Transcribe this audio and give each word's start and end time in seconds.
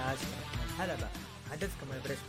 ركن 0.00 0.62
الحلبة 0.64 1.08
محدثكم 1.46 1.92
البريست 1.92 2.22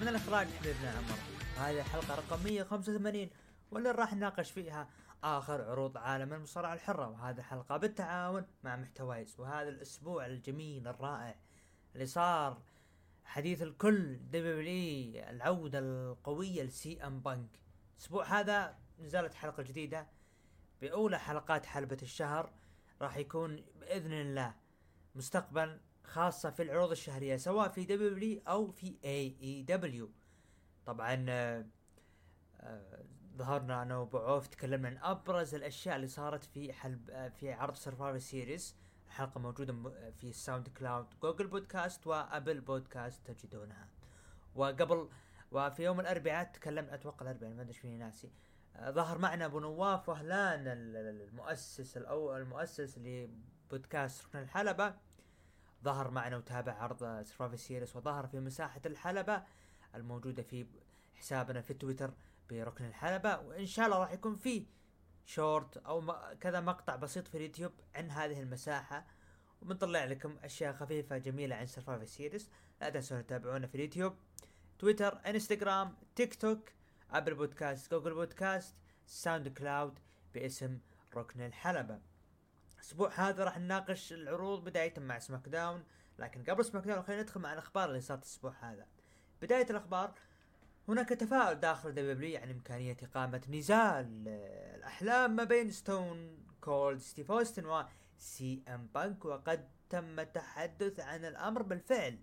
من 0.00 0.08
الاخراج 0.08 0.46
حبيبنا 0.46 0.90
عمر؟ 0.90 1.18
هذه 1.56 1.80
الحلقة 1.80 2.14
رقم 2.14 2.44
185 2.44 3.30
واللي 3.70 3.90
راح 3.90 4.14
نناقش 4.14 4.50
فيها 4.50 4.88
آخر 5.24 5.62
عروض 5.62 5.98
عالم 5.98 6.32
المصارعة 6.32 6.74
الحرة 6.74 7.08
وهذه 7.08 7.38
الحلقة 7.38 7.76
بالتعاون 7.76 8.46
مع 8.64 8.76
محتوايز 8.76 9.40
وهذا 9.40 9.68
الأسبوع 9.68 10.26
الجميل 10.26 10.88
الرائع 10.88 11.36
اللي 11.94 12.06
صار 12.06 12.62
حديث 13.24 13.62
الكل 13.62 14.16
WWE 14.16 15.22
العودة 15.30 15.78
القوية 15.78 16.62
لسي 16.62 17.02
إم 17.06 17.20
بانك. 17.20 17.50
الأسبوع 17.96 18.24
هذا 18.24 18.78
نزلت 18.98 19.34
حلقة 19.34 19.62
جديدة 19.62 20.06
بأولى 20.80 21.18
حلقات 21.18 21.66
حلبة 21.66 21.98
الشهر 22.02 22.52
راح 23.02 23.16
يكون 23.16 23.64
بإذن 23.80 24.12
الله 24.12 24.54
مستقبل 25.14 25.80
خاصة 26.08 26.50
في 26.50 26.62
العروض 26.62 26.90
الشهرية 26.90 27.36
سواء 27.36 27.68
في 27.68 27.84
WWE 27.84 28.40
أو 28.48 28.70
في 28.70 28.96
AEW 29.04 30.10
طبعا 30.86 31.26
آه، 31.28 31.64
ظهرنا 33.36 33.82
أنا 33.82 33.96
وأبو 33.96 34.18
عوف 34.18 34.46
تكلمنا 34.46 34.88
عن 34.88 34.98
أبرز 34.98 35.54
الأشياء 35.54 35.96
اللي 35.96 36.06
صارت 36.08 36.44
في 36.44 36.72
حلب 36.72 37.32
في 37.40 37.52
عرض 37.52 37.74
Survivor 37.74 38.18
Series 38.18 38.76
الحلقة 39.06 39.40
موجودة 39.40 39.74
في 40.20 40.32
SoundCloud 40.32 40.68
Google 40.68 41.06
Podcast 41.22 41.46
و 41.46 42.06
Apple 42.06 42.60
Podcast 42.60 43.30
تجدونها. 43.30 43.88
وقبل 44.54 45.08
وفي 45.52 45.82
يوم 45.84 46.00
الأربعاء 46.00 46.44
تكلمنا 46.52 46.94
أتوقع 46.94 47.22
الأربعاء 47.26 47.52
ما 47.54 47.62
أدري 47.62 47.72
فيني 47.72 47.98
ناسي. 47.98 48.30
ظهر 48.88 49.18
معنا 49.18 49.44
أبو 49.44 49.60
نواف 49.60 50.08
وهلان 50.08 50.60
ال- 50.66 50.96
ال- 50.96 51.28
المؤسس 51.28 51.96
الأول 51.96 52.40
المؤسس 52.40 52.98
لبودكاست 52.98 54.26
ركن 54.26 54.38
الحلبة. 54.38 54.94
ظهر 55.84 56.10
معنا 56.10 56.36
وتابع 56.36 56.72
عرض 56.72 56.98
Survivor 57.22 57.56
Series 57.56 57.96
وظهر 57.96 58.26
في 58.26 58.40
مساحة 58.40 58.80
الحلبة 58.86 59.42
الموجودة 59.94 60.42
في 60.42 60.66
حسابنا 61.14 61.60
في 61.60 61.74
تويتر 61.74 62.14
بركن 62.50 62.84
الحلبة 62.84 63.38
وإن 63.38 63.66
شاء 63.66 63.86
الله 63.86 63.98
راح 63.98 64.12
يكون 64.12 64.36
في 64.36 64.66
شورت 65.26 65.88
م- 65.88 66.32
كذا 66.40 66.60
مقطع 66.60 66.96
بسيط 66.96 67.28
في 67.28 67.36
اليوتيوب 67.36 67.72
عن 67.94 68.10
هذه 68.10 68.40
المساحة. 68.40 69.06
وبنطلع 69.62 70.04
لكم 70.04 70.36
أشياء 70.44 70.72
خفيفة 70.72 71.18
جميلة 71.18 71.56
عن 71.56 71.66
Survivor 71.66 72.04
Series 72.04 72.50
لا 72.80 72.90
تنسون 72.90 73.26
تتابعونا 73.26 73.66
في 73.66 73.74
اليوتيوب 73.74 74.14
تويتر 74.78 75.20
إنستغرام 75.26 75.94
تيك 76.16 76.34
توك 76.34 76.68
Apple 77.10 77.34
Podcast 77.34 77.90
Google 77.90 78.14
Podcast 78.14 78.74
SoundCloud 79.06 79.98
باسم 80.34 80.78
ركن 81.14 81.40
الحلبة. 81.40 81.98
الأسبوع 82.78 83.10
هذا 83.14 83.44
راح 83.44 83.58
نناقش 83.58 84.12
العروض 84.12 84.64
بداية 84.64 84.94
مع 84.98 85.18
SmackDown 85.18 85.84
لكن 86.18 86.44
قبل 86.44 86.64
SmackDown 86.64 87.02
خلينا 87.02 87.22
ندخل 87.22 87.40
مع 87.40 87.52
الأخبار 87.52 87.88
اللي 87.88 88.00
صارت 88.00 88.22
الأسبوع 88.22 88.54
هذا. 88.60 88.86
بداية 89.42 89.66
الأخبار 89.70 90.14
هناك 90.88 91.08
تفاؤل 91.08 91.54
داخل 91.54 91.94
WWE 91.94 92.40
عن 92.40 92.50
امكانية 92.50 92.96
إقامة 93.02 93.42
نزال 93.48 94.24
آه، 94.28 94.76
الأحلام 94.76 95.36
ما 95.36 95.44
بين 95.44 95.70
ستون 95.70 96.38
كولد 96.60 96.98
ستيف 96.98 97.30
أوستن 97.30 97.66
وسي 97.66 98.62
إم 98.68 98.88
بانك 98.94 99.24
وقد 99.24 99.68
تم 99.90 100.20
التحدث 100.20 101.00
عن 101.00 101.24
الأمر 101.24 101.62
بالفعل. 101.62 102.18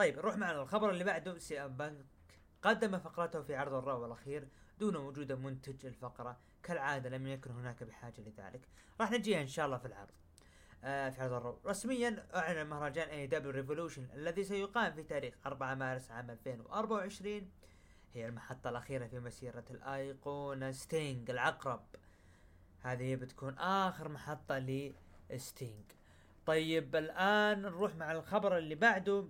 طيب 0.00 0.16
نروح 0.16 0.36
مع 0.36 0.50
الخبر 0.50 0.90
اللي 0.90 1.04
بعده. 1.04 1.38
سي 1.38 1.60
ام 1.60 1.76
بانك 1.76 2.04
قدم 2.62 2.98
فقرته 2.98 3.42
في 3.42 3.54
عرض 3.56 3.74
ال 3.74 3.82
Raw 3.82 4.06
الأخير 4.06 4.48
دون 4.78 4.96
وجود 4.96 5.32
منتج 5.32 5.86
الفقرة. 5.86 6.38
كالعادة 6.62 7.10
لم 7.10 7.26
يكن 7.26 7.50
هناك 7.50 7.82
بحاجة 7.82 8.20
لذلك. 8.20 8.68
راح 9.00 9.10
نجيها 9.10 9.42
إن 9.42 9.46
شاء 9.46 9.66
الله 9.66 9.78
في 9.78 9.86
العرض. 9.86 10.10
آه 10.84 11.10
في 11.10 11.22
عرض 11.22 11.32
ال 11.32 11.39
Raw 11.39 11.60
رسميا 11.66 12.26
أعلن 12.34 12.66
مهرجان 12.66 13.08
AEW 13.08 13.26
Revolution 13.26 14.08
الذي 14.14 14.44
سيقام 14.44 14.92
في 14.92 15.02
تاريخ 15.02 15.34
4 15.46 15.74
مارس 15.74 16.10
عام 16.10 16.30
2024 16.30 17.50
هي 18.14 18.26
المحطة 18.26 18.70
الأخيرة 18.70 19.06
في 19.06 19.18
مسيرة 19.18 19.64
الأيقونة 19.70 20.72
ستينج 20.72 21.30
العقرب. 21.30 21.84
هذه 22.80 23.14
بتكون 23.14 23.58
آخر 23.58 24.08
محطة 24.08 24.58
لستينج 25.30 25.84
طيب 26.46 26.96
الآن 26.96 27.62
نروح 27.62 27.94
مع 27.94 28.12
الخبر 28.12 28.58
اللي 28.58 28.74
بعده. 28.74 29.28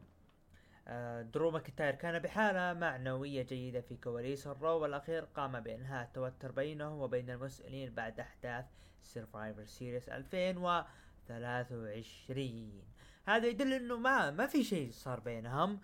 درو 1.35 1.51
ماكنتاير 1.51 1.95
كان 1.95 2.19
بحالة 2.19 2.73
معنوية 2.73 3.43
جيدة 3.43 3.81
في 3.81 3.97
كواليس 3.97 4.47
ال 4.47 4.57
Raw 4.57 4.87
الأخير 4.87 5.25
قام 5.25 5.61
بإنهاء 5.61 6.05
التوتر 6.05 6.53
بينه 6.53 7.03
وبين 7.03 7.31
المسؤولين 7.31 7.95
بعد 7.95 8.21
أحداث 8.21 8.65
Survivor 9.03 9.65
Series 9.65 10.09
2023 10.09 12.83
هذا 13.27 13.47
يدل 13.47 13.73
إنه 13.73 13.97
ما 13.97 14.31
ما 14.31 14.47
في 14.47 14.65
شيء 14.65 14.91
صار 14.93 15.21
بينهم. 15.21 15.81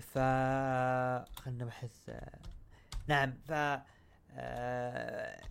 ف 0.00 0.18
خلنا 1.38 1.64
نبحث. 1.64 2.08
آه، 2.08 2.38
نعم 3.06 3.32
ف 3.32 3.52
آه، 3.52 3.84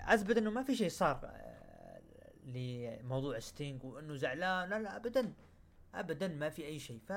أثبت 0.02 0.38
إنه 0.38 0.52
ما 0.52 0.64
في 0.64 0.76
شيء 0.76 0.90
صار 0.90 1.20
آه، 1.24 2.02
لموضوع 2.46 3.40
ستينج 3.40 3.84
وإنه 3.84 4.16
زعلان. 4.16 4.70
لا 4.70 4.80
لا 4.80 4.96
ابدا. 4.96 5.34
ابدا 5.94 6.28
ما 6.28 6.50
في 6.50 6.66
أي 6.66 6.80
شيء. 6.80 7.00
ف 7.08 7.12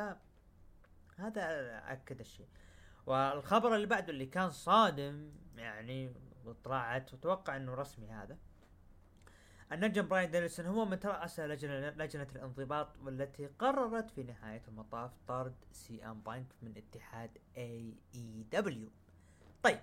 هذا 1.21 1.43
اكد 1.93 2.21
الشيء. 2.21 2.49
والخبر 3.07 3.75
اللي 3.75 3.87
بعده 3.87 4.11
اللي 4.11 4.27
كان 4.27 4.51
صادم 4.51 5.33
يعني 5.57 6.13
وطلعت 6.45 7.13
واتوقع 7.13 7.57
إنه 7.57 7.75
رسمي 7.75 8.11
هذا 8.11 8.39
النجم 9.73 10.09
براين 10.09 10.31
دانيلسون 10.31 10.67
هو 10.67 10.85
من 10.85 11.01
ترأس 11.01 11.41
لجنة, 11.41 11.91
لجنة 11.91 12.27
الانضباط 12.37 12.99
والتي 13.03 13.47
قررت 13.47 14.11
في 14.11 14.23
نهاية 14.23 14.63
المطاف 14.69 15.11
طرد 15.29 15.55
سي 15.73 16.05
أم 16.05 16.21
بانك 16.21 16.47
من 16.63 16.77
اتحاد 16.77 17.39
AEW 17.57 18.89
طيب 19.63 19.81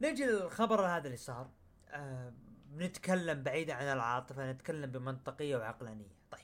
نجي 0.00 0.24
للخبر 0.24 0.86
هذا 0.86 1.06
اللي 1.06 1.16
صار. 1.16 1.50
آه 1.88 2.32
بنتكلم 2.66 3.42
بعيدا 3.42 3.74
عن 3.74 3.84
العاطفة 3.84 4.52
نتكلم 4.52 4.90
بمنطقية 4.90 5.56
وعقلانية. 5.56 6.16
طيب 6.30 6.40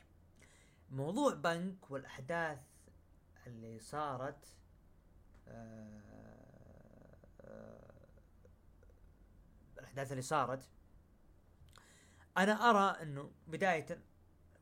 موضوع 0.91 1.35
بنك 1.35 1.91
والأحداث 1.91 2.59
اللي 3.47 3.79
صارت 3.79 4.47
آه 5.49 6.01
آه 7.41 7.93
الأحداث 9.79 10.11
اللي 10.13 10.23
صارت. 10.23 10.69
أنا 12.39 12.71
أرى 12.71 13.03
إنه 13.03 13.31
بداية 13.47 14.03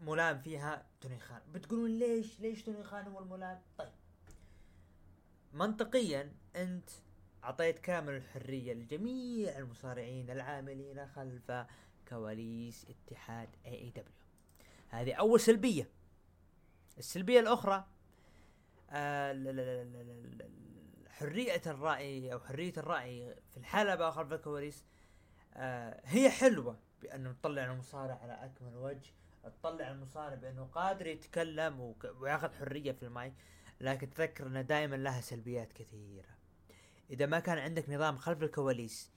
ملام 0.00 0.38
فيها 0.38 0.86
توني 1.00 1.18
خان. 1.18 1.40
بتقولون 1.52 1.98
ليش 1.98 2.40
ليش 2.40 2.62
توني 2.62 2.84
خان 2.84 3.06
هو 3.06 3.18
الملام 3.18 3.62
طيب. 3.78 3.92
منطقيا 5.52 6.32
أنت 6.56 6.90
أعطيت 7.44 7.78
كامل 7.78 8.12
الحرية 8.16 8.72
لجميع 8.72 9.58
المصارعين 9.58 10.30
العاملين 10.30 11.06
خلف 11.06 11.52
كواليس 12.08 12.86
اتحاد 12.88 13.48
اي 13.66 13.74
اي 13.74 13.90
دبليو 13.90 14.14
هذه 14.88 15.14
أول 15.14 15.40
سلبية. 15.40 15.90
السلبية 16.98 17.40
الأخرى 17.40 17.86
حرية 21.08 21.62
الرأي 21.66 22.32
أو 22.32 22.40
حرية 22.40 22.72
الرأي 22.76 23.34
في 23.50 23.56
الحلبة 23.56 24.10
خلف 24.10 24.32
الكواليس 24.32 24.84
آه 25.54 26.00
هي 26.04 26.30
حلوة 26.30 26.78
بأنه 27.02 27.32
تطلع 27.32 27.64
المصارع 27.64 28.18
على 28.22 28.32
أكمل 28.32 28.76
وجه 28.76 29.12
تطلع 29.62 29.90
المصارع 29.90 30.34
بأنه 30.34 30.64
قادر 30.64 31.06
يتكلم 31.06 31.94
وياخذ 32.20 32.54
حرية 32.54 32.92
في 32.92 33.02
المايك 33.02 33.34
لكن 33.80 34.10
تذكر 34.10 34.46
أنه 34.46 34.60
دائما 34.60 34.96
لها 34.96 35.20
سلبيات 35.20 35.72
كثيرة. 35.72 36.28
إذا 37.10 37.26
ما 37.26 37.40
كان 37.40 37.58
عندك 37.58 37.90
نظام 37.90 38.16
خلف 38.16 38.42
الكواليس 38.42 39.10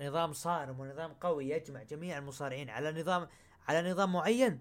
نظام 0.00 0.32
صارم 0.32 0.80
ونظام 0.80 1.12
قوي 1.12 1.48
يجمع 1.48 1.82
جميع 1.82 2.18
المصارعين 2.18 2.70
على 2.70 3.00
نظام 3.00 3.28
على 3.68 3.90
نظام 3.90 4.12
معين 4.12 4.60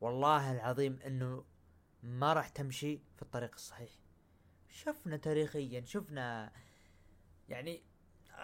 والله 0.00 0.52
العظيم 0.52 0.98
إنه 1.06 1.44
ما 2.06 2.32
راح 2.32 2.48
تمشي 2.48 3.00
في 3.16 3.22
الطريق 3.22 3.54
الصحيح. 3.54 3.90
شفنا 4.68 5.16
تاريخيا 5.16 5.84
شفنا 5.84 6.52
يعني 7.48 7.82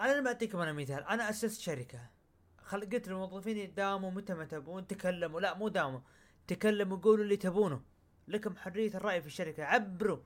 أنا 0.01 0.21
بعطيكم 0.21 0.59
أنا 0.59 0.73
مثال 0.73 1.05
أنا 1.05 1.31
أسست 1.31 1.61
شركة. 1.61 2.11
خل 2.59 2.81
قلت 2.81 3.09
للموظفين 3.09 3.75
داوموا 3.75 4.11
متى 4.11 4.35
ما 4.35 4.45
تبون 4.45 4.87
تكلموا. 4.87 5.41
لا 5.41 5.55
مو 5.55 5.69
داوموا 5.69 6.01
تكلموا 6.47 6.97
قولوا 6.97 7.25
اللي 7.25 7.37
تبونه. 7.37 7.83
لكم 8.29 8.57
حرية 8.57 8.95
الرأي 8.95 9.21
في 9.21 9.27
الشركة. 9.27 9.65
عبروا. 9.65 10.19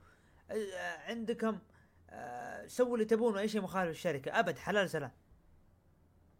عندكم 0.79 1.59
سووا 2.67 2.93
اللي 2.93 3.05
تبونه 3.05 3.39
أي 3.39 3.47
شيء 3.49 3.61
مخالف 3.61 3.91
الشركة 3.91 4.39
أبد 4.39 4.57
حلال 4.57 4.89
سلام. 4.89 5.11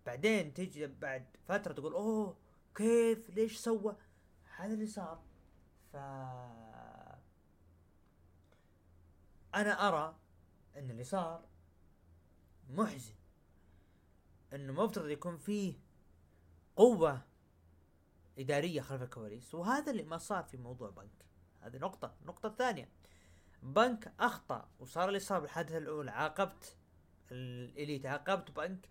بعدين 0.05 0.53
تجي 0.53 0.88
بعد 0.88 1.25
فترة 1.47 1.73
تقول 1.73 1.94
أوه 1.94 2.38
كيف؟ 2.75 3.29
ليش 3.29 3.57
سوى؟ 3.57 3.97
هذا 4.55 4.73
اللي 4.73 4.88
صار. 4.88 5.23
ف 5.94 5.95
أنا 9.62 9.88
أرى 9.88 10.15
أن 10.75 10.92
اللي 10.92 11.04
صار 11.04 11.45
محزن 12.69 13.13
أنه 14.54 14.74
مفترض 14.74 15.09
يكون 15.09 15.38
فيه 15.38 15.74
قوة 16.75 17.21
إدارية 18.39 18.81
خلف 18.81 19.01
الكواليس 19.01 19.56
وهذا 19.56 19.92
اللي 19.92 20.04
ما 20.04 20.18
صار 20.18 20.44
في 20.44 20.57
موضوع 20.57 20.89
بنك. 20.89 21.25
هذه 21.62 21.77
نقطة. 21.77 22.15
النقطة 22.21 22.48
الثانية 22.48 22.89
بنك 23.63 24.13
أخطأ 24.19 24.69
وصار 24.80 25.07
اللي 25.07 25.19
صار 25.19 25.39
بالحادثة 25.39 25.77
الأولى 25.77 26.12
عاقبت 26.12 26.75
الإليت 27.31 28.06
عاقبت 28.06 28.51
بنك. 28.51 28.89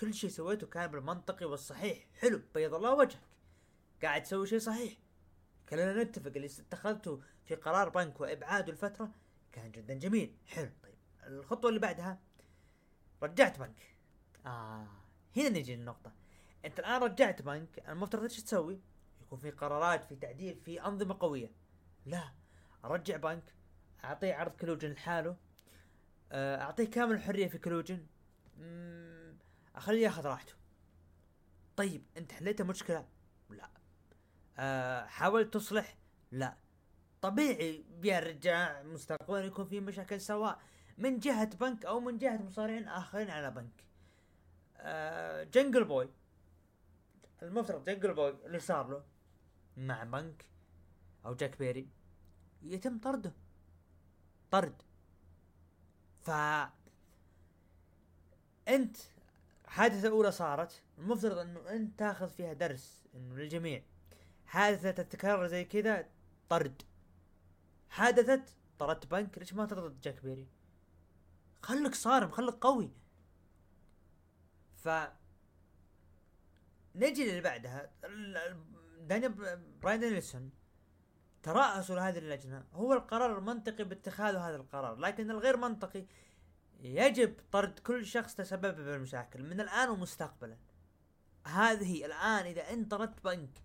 كل 0.00 0.14
شيء 0.14 0.30
سويته 0.30 0.66
كان 0.66 0.86
بالمنطقي 0.90 1.46
والصحيح. 1.46 2.06
حلو 2.20 2.40
بيض 2.54 2.74
الله 2.74 2.94
وجهك. 2.94 3.20
قاعد 4.02 4.22
تسوي 4.22 4.46
شيء 4.46 4.58
صحيح. 4.58 4.98
كلنا 5.68 6.02
نتفق 6.02 6.32
اللي 6.36 6.46
اتخذته 6.46 7.22
في 7.44 7.54
قرار 7.54 7.88
بنك 7.88 8.20
وإبعاده 8.20 8.72
الفترة 8.72 9.10
كان 9.56 9.70
جدا 9.72 9.94
جميل. 9.94 10.36
حلو. 10.46 10.70
طيب 10.82 10.94
الخطوة 11.26 11.68
اللي 11.68 11.80
بعدها 11.80 12.18
رجعت 13.22 13.58
بنك. 13.58 13.96
آه 14.46 14.86
هنا 15.36 15.48
نجي 15.48 15.76
للنقطة. 15.76 16.12
أنت 16.64 16.78
الآن 16.78 17.02
رجعت 17.02 17.42
بنك 17.42 17.88
المفترض 17.88 18.22
إيش 18.22 18.42
تسوي؟ 18.42 18.80
يكون 19.20 19.38
في 19.38 19.50
قرارات 19.50 20.04
في 20.04 20.16
تعديل 20.16 20.60
في 20.60 20.82
أنظمة 20.82 21.16
قوية. 21.20 21.50
لا 22.06 22.32
أرجع 22.84 23.16
بنك 23.16 23.54
أعطيه 24.04 24.34
عرض 24.34 24.52
كلوجن 24.52 24.90
لحاله. 24.90 25.36
آه، 26.32 26.62
أعطيه 26.62 26.90
كامل 26.90 27.14
الحرية 27.14 27.48
في 27.48 27.58
كلوجن 27.58 28.06
أخليه 29.74 30.04
ياخذ 30.04 30.26
راحته. 30.26 30.52
طيب 31.76 32.04
أنت 32.16 32.32
حليت 32.32 32.60
المشكلة 32.60 33.08
لا. 33.50 33.70
أه 34.58 35.06
حاولت 35.06 35.54
تصلح؟ 35.54 35.96
لا. 36.30 36.56
طبيعي 37.22 37.84
بيرجع 38.00 38.82
مستقبلا 38.82 39.44
يكون 39.44 39.64
في 39.64 39.80
مشاكل 39.80 40.20
سواء 40.20 40.58
من 40.98 41.18
جهة 41.18 41.56
بنك 41.56 41.84
أو 41.84 42.00
من 42.00 42.18
جهة 42.18 42.42
مصارعين 42.42 42.88
آخرين 42.88 43.30
على 43.30 43.50
بنك. 43.50 43.86
جنجل 45.52 45.84
بوي 45.84 46.08
المفترض 47.42 47.84
جنجل 47.84 48.14
بوي 48.14 48.30
اللي 48.30 48.58
صار 48.58 48.88
له 48.88 49.04
مع 49.76 50.04
بنك 50.04 50.44
أو 51.26 51.34
جاك 51.34 51.58
بيري 51.58 51.88
يتم 52.62 52.98
طرده. 52.98 53.32
طرد. 54.50 54.82
ف 56.22 56.30
أنت 58.68 58.96
حادثة 59.66 60.08
أولى 60.08 60.32
صارت. 60.32 60.82
المفترض 60.98 61.38
أنه 61.38 61.70
أنت 61.70 61.98
تاخذ 61.98 62.28
فيها 62.28 62.52
درس 62.52 63.04
أنه 63.14 63.34
للجميع 63.34 63.82
حادثة 64.46 64.90
تتكرر 64.90 65.46
زي 65.46 65.64
كذا 65.64 66.08
طرد. 66.48 66.82
حادثت 67.96 68.56
طردت 68.78 69.06
بنك 69.06 69.38
ليش 69.38 69.54
ما 69.54 69.66
طردت 69.66 70.04
جاك 70.04 70.22
بيري؟ 70.22 70.48
خلك 71.62 71.94
صارم 71.94 72.30
خلك 72.30 72.54
قوي. 72.54 72.90
ف 74.76 74.88
نجي 76.94 77.30
للي 77.30 77.40
بعدها. 77.40 77.90
دانيال 79.00 79.32
براين 79.82 80.00
دانيلسون 80.00 80.50
ترأسوا 81.42 81.96
لهذه 81.96 82.18
اللجنة. 82.18 82.64
هو 82.72 82.92
القرار 82.92 83.38
المنطقي 83.38 83.84
باتخاذ 83.84 84.36
هذا 84.36 84.56
القرار 84.56 84.96
لكن 84.96 85.30
الغير 85.30 85.56
منطقي 85.56 86.06
يجب 86.80 87.36
طرد 87.52 87.78
كل 87.78 88.06
شخص 88.06 88.34
تسبب 88.34 88.76
بالمشاكل 88.76 89.42
من 89.42 89.60
الآن 89.60 89.88
ومستقبلا. 89.88 90.56
هذه 91.46 92.06
الآن 92.06 92.46
إذا 92.46 92.70
انت 92.70 92.90
طردت 92.90 93.24
بنك 93.24 93.62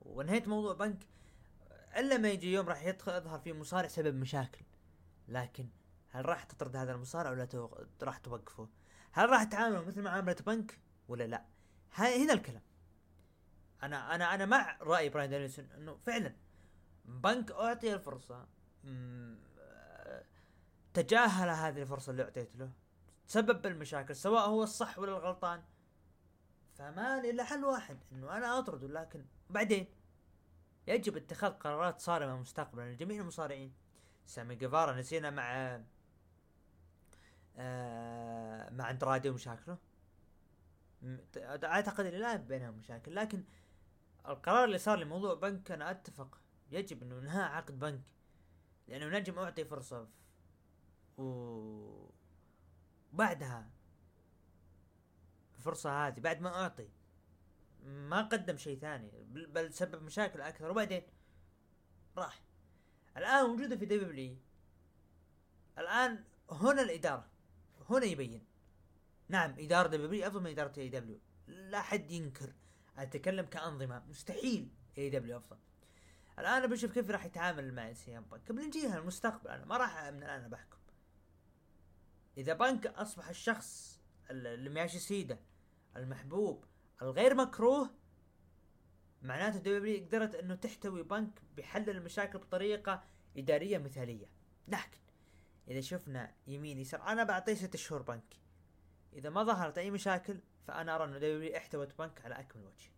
وانهيت 0.00 0.48
موضوع 0.48 0.74
بنك 0.74 1.06
إلا 1.96 2.16
ما 2.16 2.28
يجي 2.28 2.52
يوم 2.52 2.68
راح 2.68 2.84
يظهر 2.84 3.38
فيه 3.38 3.52
مصارع 3.52 3.88
سبب 3.88 4.14
مشاكل. 4.14 4.64
لكن 5.28 5.68
هل 6.10 6.26
راح 6.26 6.44
تطرد 6.44 6.76
هذا 6.76 6.92
المصارع 6.92 7.30
ولا 7.30 7.44
تو... 7.44 7.68
راح 8.02 8.18
توقفه؟ 8.18 8.68
هل 9.12 9.30
راح 9.30 9.44
تعامله 9.44 9.84
مثل 9.84 10.02
معاملة 10.02 10.36
بنك 10.46 10.80
ولا 11.08 11.24
لا؟ 11.24 11.44
هنا 11.92 12.32
الكلام. 12.32 12.62
أنا 13.82 14.14
أنا 14.14 14.34
أنا 14.34 14.46
مع 14.46 14.78
رأي 14.80 15.08
براين 15.08 15.30
دانيلسون 15.30 15.64
إنه 15.64 15.96
فعلا 15.96 16.34
بنك 17.04 17.52
أعطي 17.52 17.94
الفرصة. 17.94 18.46
تجاهل 20.94 21.48
هذه 21.48 21.82
الفرصة 21.82 22.10
اللي 22.10 22.22
أعطيت 22.22 22.56
له. 22.56 22.70
تسبب 23.28 23.62
بالمشاكل 23.62 24.16
سواء 24.16 24.48
هو 24.48 24.62
الصح 24.62 24.98
ولا 24.98 25.12
الغلطان. 25.18 25.62
فما 26.74 27.20
إلا 27.20 27.44
حل 27.44 27.64
واحد 27.64 27.98
إنه 28.12 28.36
أنا 28.36 28.58
أطرده. 28.58 28.88
لكن 28.88 29.24
بعدين؟ 29.50 29.86
يجب 30.86 31.16
اتخاذ 31.16 31.50
قرارات 31.50 32.00
صارمة 32.00 32.36
مستقبلا 32.36 32.92
لجميع 32.92 33.20
المصارعين 33.20 33.72
سامي 34.26 34.54
جيفارا 34.54 34.92
نسينا 34.92 35.30
مع 35.30 35.80
آه 37.56 38.70
مع 38.70 38.90
اندرادي 38.90 39.30
ومشاكله 39.30 39.78
اعتقد 41.64 42.06
ان 42.06 42.12
لا 42.12 42.36
بينهم 42.36 42.74
مشاكل 42.74 43.14
لكن 43.14 43.44
القرار 44.28 44.64
اللي 44.64 44.78
صار 44.78 44.98
لموضوع 44.98 45.34
بنك 45.34 45.70
أنا 45.70 45.90
أتفق 45.90 46.40
يجب 46.70 47.02
إنه 47.02 47.18
انهاء 47.18 47.52
عقد 47.52 47.78
بنك 47.78 48.02
لأنه 48.88 49.18
نجم 49.18 49.38
أعطي 49.38 49.64
فرصة 49.64 50.08
و 51.18 52.10
بعدها 53.12 53.70
الفرصة 55.56 56.06
هذه 56.06 56.20
بعد 56.20 56.40
ما 56.40 56.62
أعطي. 56.62 56.88
ما 57.84 58.22
قدم 58.22 58.56
شيء 58.56 58.78
ثاني 58.78 59.10
بل 59.30 59.72
سبب 59.72 60.02
مشاكل 60.02 60.40
أكثر. 60.40 60.70
وبعدين 60.70 61.02
راح. 62.16 62.42
الآن 63.16 63.46
موجودة 63.46 63.76
في 63.76 63.86
WWE 63.86 64.36
الآن 65.78 66.24
هنا 66.50 66.82
الإدارة. 66.82 67.30
هنا 67.90 68.04
يبين. 68.04 68.46
نعم 69.28 69.54
إدارة 69.58 69.88
WWE 69.88 70.26
أفضل 70.26 70.40
من 70.40 70.50
إدارة 70.50 70.80
AEW 70.80 71.20
لا 71.46 71.82
حد 71.82 72.10
ينكر. 72.10 72.52
أتكلم 72.98 73.46
كأنظمة. 73.46 74.02
مستحيل 74.08 74.68
AEW 74.98 75.36
أفضل. 75.36 75.58
الآن 76.38 76.66
بشوف 76.66 76.92
كيف 76.92 77.10
راح 77.10 77.24
يتعامل 77.24 77.74
مع 77.74 77.92
سي 77.92 78.18
إم 78.18 78.24
بانك. 78.24 78.48
قبل 78.48 78.66
نجيها 78.66 78.98
المستقبل 78.98 79.50
أنا 79.50 79.64
ما 79.64 79.76
راح 79.76 80.04
من 80.04 80.22
الآن 80.22 80.50
بحكم. 80.50 80.78
إذا 82.38 82.54
بنك 82.54 82.86
أصبح 82.86 83.28
الشخص 83.28 84.00
اللي 84.30 84.70
ماشي 84.70 84.98
سيدة 84.98 85.40
المحبوب 85.96 86.64
الغير 87.02 87.34
مكروه 87.34 87.90
معناته 89.22 89.58
دبليو 89.58 90.06
قدرت 90.06 90.34
إنه 90.34 90.54
تحتوي 90.54 91.02
بنك 91.02 91.42
بحل 91.56 91.90
المشاكل 91.90 92.38
بطريقة 92.38 93.04
إدارية 93.36 93.78
مثالية. 93.78 94.26
لكن 94.68 94.98
إذا 95.68 95.80
شفنا 95.80 96.34
يمين 96.46 96.78
يسار 96.78 97.02
أنا 97.02 97.24
بعطيه 97.24 97.54
ست 97.54 97.76
شهور 97.76 98.02
بنك. 98.02 98.34
إذا 99.12 99.30
ما 99.30 99.44
ظهرت 99.44 99.78
أي 99.78 99.90
مشاكل 99.90 100.40
فأنا 100.66 100.94
أرى 100.94 101.04
إنه 101.04 101.18
دبليو 101.18 101.56
احتوت 101.56 101.98
بنك 101.98 102.24
على 102.24 102.40
أكمل 102.40 102.64
وجه. 102.64 102.90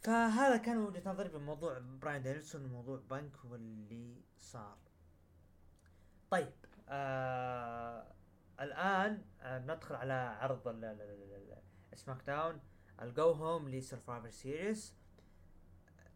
فهذا 0.00 0.56
كان 0.56 0.78
وجهة 0.78 1.02
نظري 1.06 1.28
بموضوع 1.28 1.78
براين 1.78 2.22
دانيلسون 2.22 2.64
وموضوع 2.64 3.00
بنك 3.10 3.44
واللي 3.44 4.22
صار. 4.40 4.78
طيب 6.30 6.52
آه 6.88 8.06
الآن 8.60 9.24
آه 9.40 9.58
ندخل 9.58 9.94
على 9.94 10.12
عرض 10.12 10.68
سماك 11.94 12.22
داون 12.26 12.60
ال 13.02 13.11
Go 13.11 13.30
Home 13.30 13.68
لسرفايفر 13.68 14.30
سيريس 14.30 14.94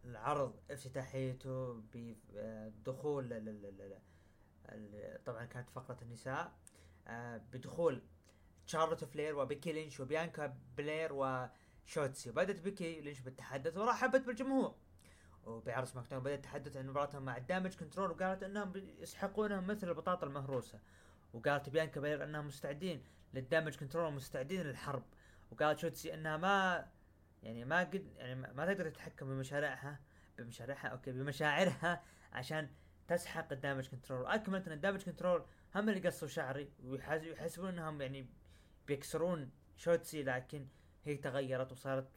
العرض 0.05 0.55
افتتاحيته 0.71 1.83
بدخول 1.93 3.29
طبعا 5.25 5.45
كانت 5.45 5.69
فقرة 5.69 5.97
النساء. 6.01 6.53
آه 7.07 7.37
بدخول 7.37 8.01
شارلوت 8.65 9.03
فلير 9.03 9.37
وبيكي 9.37 9.71
لينش 9.71 9.99
وبيانكا 9.99 10.57
بلير 10.77 11.09
وشوتسي. 11.13 12.31
بدأت 12.31 12.61
بيكي 12.61 13.01
لينش 13.01 13.19
بالتحدث 13.19 13.77
ورحبت 13.77 14.21
بالجمهور. 14.21 14.75
وبعرض 15.45 15.85
سماك 15.87 16.09
داون 16.09 16.23
بدأت 16.23 16.39
تتحدث 16.39 16.77
عن 16.77 16.87
مباراتهم 16.87 17.25
مع 17.25 17.37
الدامج 17.37 17.75
كنترول 17.75 18.11
وقالت 18.11 18.43
إنهم 18.43 18.73
يسحقونهم 18.75 19.67
مثل 19.67 19.89
البطاطا 19.89 20.27
المهروسة. 20.27 20.79
وقالت 21.33 21.69
بيانكا 21.69 22.01
بلير 22.01 22.23
إنهم 22.23 22.47
مستعدين 22.47 23.03
للدامج 23.33 23.75
كنترول 23.75 24.05
ومستعدين 24.05 24.61
للحرب. 24.61 25.03
وقالت 25.51 25.79
شوتسي 25.79 26.13
إنها 26.13 26.37
ما 26.37 26.87
يعني 27.43 27.65
ما 27.65 27.79
قد 27.79 28.13
يعني 28.17 28.35
ما 28.35 28.65
تقدر 28.65 28.89
تتحكم 28.89 29.25
بمشاريعها 29.25 29.99
بمشاريعها 30.37 30.87
أوكي 30.87 31.11
بمشاعرها 31.11 32.03
عشان 32.33 32.69
تسحق 33.07 33.53
الدامج 33.53 33.87
كنترول 33.87 34.25
اكملت 34.25 34.67
إن 34.67 34.73
الدامج 34.73 35.03
كنترول 35.03 35.45
هم 35.75 35.89
اللي 35.89 36.07
قصوا 36.07 36.27
شعري 36.27 36.71
ويحس- 36.83 37.23
ويحسبون 37.23 37.69
إنهم 37.69 38.01
يعني 38.01 38.29
بيكسرون 38.87 39.51
شوتسي 39.77 40.23
لكن 40.23 40.67
هي 41.05 41.15
تغيرت 41.17 41.71
وصارت 41.71 42.07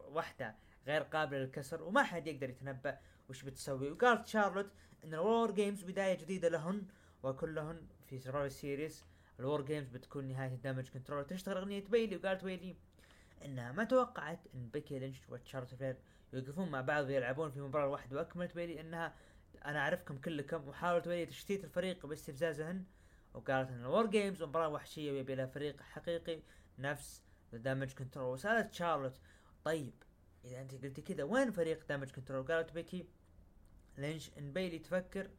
واحدة 0.00 0.54
غير 0.86 1.02
قابلة 1.02 1.38
للكسر 1.38 1.82
وما 1.82 2.02
حد 2.02 2.26
يقدر 2.26 2.50
يتنبأ 2.50 2.98
وش 3.28 3.42
بتسوي. 3.42 3.90
وقالت 3.90 4.26
شارلوت 4.26 4.70
إن 5.04 5.14
الوور 5.14 5.50
جيمز 5.50 5.82
بداية 5.84 6.14
جديدة 6.18 6.48
لهن 6.48 6.86
وكلهن 7.22 7.86
في 8.06 8.18
سرفايفر 8.18 8.48
سيريز 8.48 9.04
الوور 9.40 9.62
جيمز 9.62 9.88
بتكون 9.88 10.24
نهاية 10.24 10.54
الدامج 10.54 10.88
كنترول 10.88 11.26
تشتغل 11.26 11.56
أغنية 11.56 11.84
بيلي 11.84 12.16
وقالت 12.16 12.44
بيلي 12.44 12.76
إنها 13.44 13.72
ما 13.72 13.84
توقعت 13.84 14.40
إن 14.54 14.68
بيكي 14.68 14.98
لينش 14.98 15.28
وتشارلوت 15.28 15.74
فلير 15.74 15.96
يوقفون 16.32 16.68
مع 16.70 16.80
بعض 16.80 17.04
ويلعبون 17.04 17.50
في 17.50 17.60
مباراة 17.60 17.88
واحدة 17.88 18.16
وأكملت 18.16 18.54
بيلي 18.54 18.80
إنها 18.80 19.14
أنا 19.64 19.78
أعرفكم 19.78 20.18
كلكم 20.18 20.68
وحاولت 20.68 21.08
بيلي 21.08 21.26
تشتيت 21.26 21.64
الفريق 21.64 22.06
باستفزازهن 22.06 22.84
وقالت 23.34 23.70
إن 23.70 23.80
الور 23.80 24.06
جيمز 24.06 24.42
مباراة 24.42 24.68
وحشية 24.68 25.12
ويبي 25.12 25.34
لها 25.34 25.46
فريق 25.46 25.82
حقيقي 25.82 26.42
نفس 26.78 27.22
دامج 27.52 27.92
كنترول. 27.92 28.34
وسألت 28.34 28.72
شارلوت 28.72 29.20
طيب 29.64 29.94
إذا 30.44 30.60
أنت 30.60 30.74
قلتي 30.84 31.02
كذا 31.02 31.24
وين 31.24 31.50
فريق 31.50 31.88
دامج 31.88 32.10
كنترول؟ 32.10 32.46
قالت 32.46 32.72
بيكي 32.72 33.06
لينش 33.98 34.30
إن 34.38 34.52
بيلي 34.52 34.78
تفكر 34.78 35.30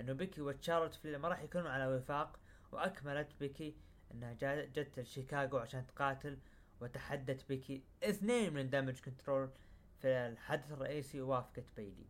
إنه 0.00 0.12
بيكي 0.12 0.40
وتشارلوت 0.40 0.94
فلير 0.94 1.18
ما 1.18 1.28
راح 1.28 1.42
يكونوا 1.42 1.70
على 1.70 1.86
وفاق 1.86 2.38
وأكملت 2.72 3.28
بيكي 3.40 3.76
إنها 4.14 4.32
جا- 4.32 4.64
جت 4.64 4.98
لشيكاغو 5.00 5.58
عشان 5.58 5.86
تقاتل 5.86 6.38
وتحدت 6.80 7.48
بيكي 7.48 7.82
اثنين 8.02 8.54
من 8.54 8.70
دامج 8.70 9.00
كنترول 9.00 9.50
في 9.98 10.08
الحدث 10.08 10.72
الرئيسي 10.72 11.20
ووافقت 11.20 11.64
بيلي 11.76 12.06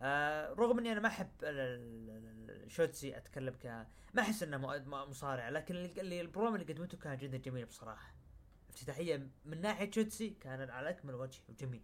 آه 0.00 0.52
رغم 0.52 0.78
إني 0.78 0.92
أنا 0.92 1.00
ما 1.00 1.08
أحب 1.08 1.28
الشوتسي 1.42 3.16
أتكلم 3.16 3.54
ك 3.54 3.66
ما 4.14 4.22
أحس 4.22 4.42
إنه 4.42 4.58
مصارع 4.86 5.48
لكن 5.48 5.76
اللي 5.76 6.20
البروم 6.20 6.54
اللي 6.54 6.72
قدمته 6.72 6.98
كان 6.98 7.16
جدا 7.16 7.36
جميل 7.38 7.66
بصراحة. 7.66 8.14
افتتاحية 8.70 9.28
من 9.44 9.60
ناحية 9.60 9.90
شوتسي 9.90 10.30
كان 10.30 10.70
على 10.70 10.90
أكمل 10.90 11.14
وجه 11.14 11.40
وجميل. 11.48 11.82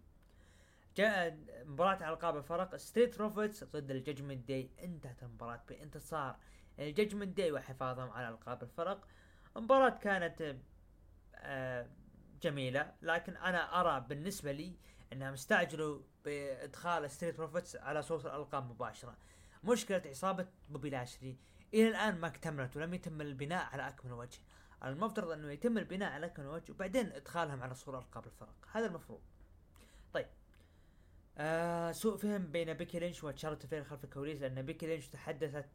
جاء 0.96 1.38
مباراة 1.64 2.04
على 2.04 2.12
القاب 2.14 2.36
الفرق. 2.36 2.76
ستريت 2.76 3.18
بروفيتس 3.18 3.64
ضد 3.64 3.90
الججمنت 3.90 4.48
داي 4.48 4.70
انتهت 4.82 5.22
المباراة 5.22 5.62
بانتصار 5.68 6.36
الججمنت 6.78 7.36
داي 7.36 7.52
وحفاظهم 7.52 8.10
على 8.10 8.28
ألقاب 8.28 8.62
الفرق. 8.62 9.08
المباراة 9.56 9.98
كانت 9.98 10.56
آه، 11.34 11.86
جميلة 12.42 12.92
لكن 13.02 13.36
أنا 13.36 13.80
أرى 13.80 14.06
بالنسبة 14.08 14.52
لي 14.52 14.76
إنهم 15.12 15.32
استعجلوا 15.32 16.00
بإدخال 16.24 17.10
ستريت 17.10 17.36
بروفيتس 17.36 17.76
على 17.76 18.02
صورة 18.02 18.26
الألقاب 18.26 18.70
مباشرة. 18.70 19.16
مشكلة 19.64 20.02
عصابة 20.06 20.46
بوبي 20.68 20.90
لاشلي 20.90 21.36
إلى 21.74 21.88
الآن 21.88 22.18
ما 22.20 22.26
اكتملت 22.26 22.76
ولم 22.76 22.94
يتم 22.94 23.20
البناء 23.20 23.64
على 23.72 23.88
اكمل 23.88 24.12
وجه. 24.12 24.38
المفترض 24.84 25.30
أنه 25.30 25.50
يتم 25.52 25.78
البناء 25.78 26.12
على 26.12 26.26
اكمل 26.26 26.46
وجه 26.46 26.72
وبعدين 26.72 27.12
إدخالهم 27.12 27.62
على 27.62 27.74
صورة 27.74 27.98
ألقاب 27.98 28.26
الفرق. 28.26 28.54
هذا 28.72 28.86
المفروض. 28.86 29.20
طيب. 30.12 30.26
آه 31.38 31.92
سوء 31.92 32.16
فهم 32.16 32.46
بين 32.46 32.72
بيكي 32.74 32.98
لينش 32.98 33.24
وتشارلوت 33.24 33.66
فلير 33.66 33.84
خلف 33.84 34.04
الكواليس 34.04 34.40
لأن 34.40 34.62
بيكي 34.62 34.86
لينش 34.86 35.08
تحدثت 35.08 35.68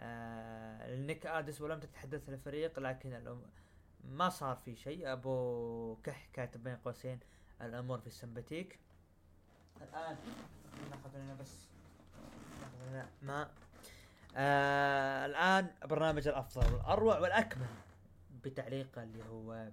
آه 0.00 0.94
لنيك 0.94 1.26
الديس 1.26 1.60
ولم 1.60 1.80
تتحدث 1.80 2.28
للفريق 2.28 2.78
لكن 2.78 3.38
ما 4.04 4.28
صار 4.28 4.56
في 4.56 4.76
شيء. 4.76 5.12
أبو 5.12 5.96
كح 6.04 6.28
كاتب 6.32 6.64
بين 6.64 6.76
قوسين 6.76 7.20
الأمور 7.62 7.98
very 7.98 8.06
sympathique. 8.06 8.78
الآن 9.82 10.16
نأخذ 10.90 11.18
لنا 11.18 11.34
بس 11.40 11.68
نأخذ 12.60 12.90
لنا 12.90 13.08
ماء. 13.22 13.50
آه 14.36 15.26
الآن 15.26 15.70
برنامج 15.84 16.28
الأفضل 16.28 16.74
والاروع 16.74 17.18
والأكمل 17.18 17.66
بتعليق 18.44 18.98
اللي 18.98 19.24
هو 19.24 19.68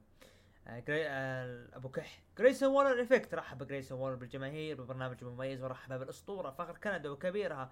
آه 0.68 0.80
جري... 0.80 1.08
آه 1.08 1.68
أبو 1.74 1.90
كح. 1.90 2.20
جريسون 2.38 2.70
وولر 2.70 3.02
إفكت. 3.02 3.34
رحب 3.34 3.68
جريسون 3.68 4.00
وولر 4.00 4.16
بالجماهير 4.16 4.82
ببرنامج 4.82 5.24
مميز 5.24 5.64
ورحب 5.64 6.00
بالأسطورة 6.00 6.52
فخر 6.52 6.78
كندا 6.78 7.10
وكبيرها 7.10 7.72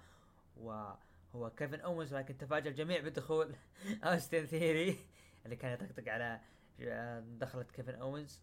وهو 1.33 1.49
كيفن 1.49 1.79
اوينز 1.79 2.13
لكن 2.13 2.37
تفاجأ 2.37 2.69
الجميع 2.69 3.01
بدخول 3.01 3.55
أوستن 4.03 4.45
ثيري 4.45 4.97
اللي 5.45 5.55
كان 5.55 5.73
يطقطق 5.73 6.11
على 6.11 6.39
آه، 6.81 7.19
دخلت 7.19 7.71
كيفن 7.71 7.95
اوينز 7.95 8.41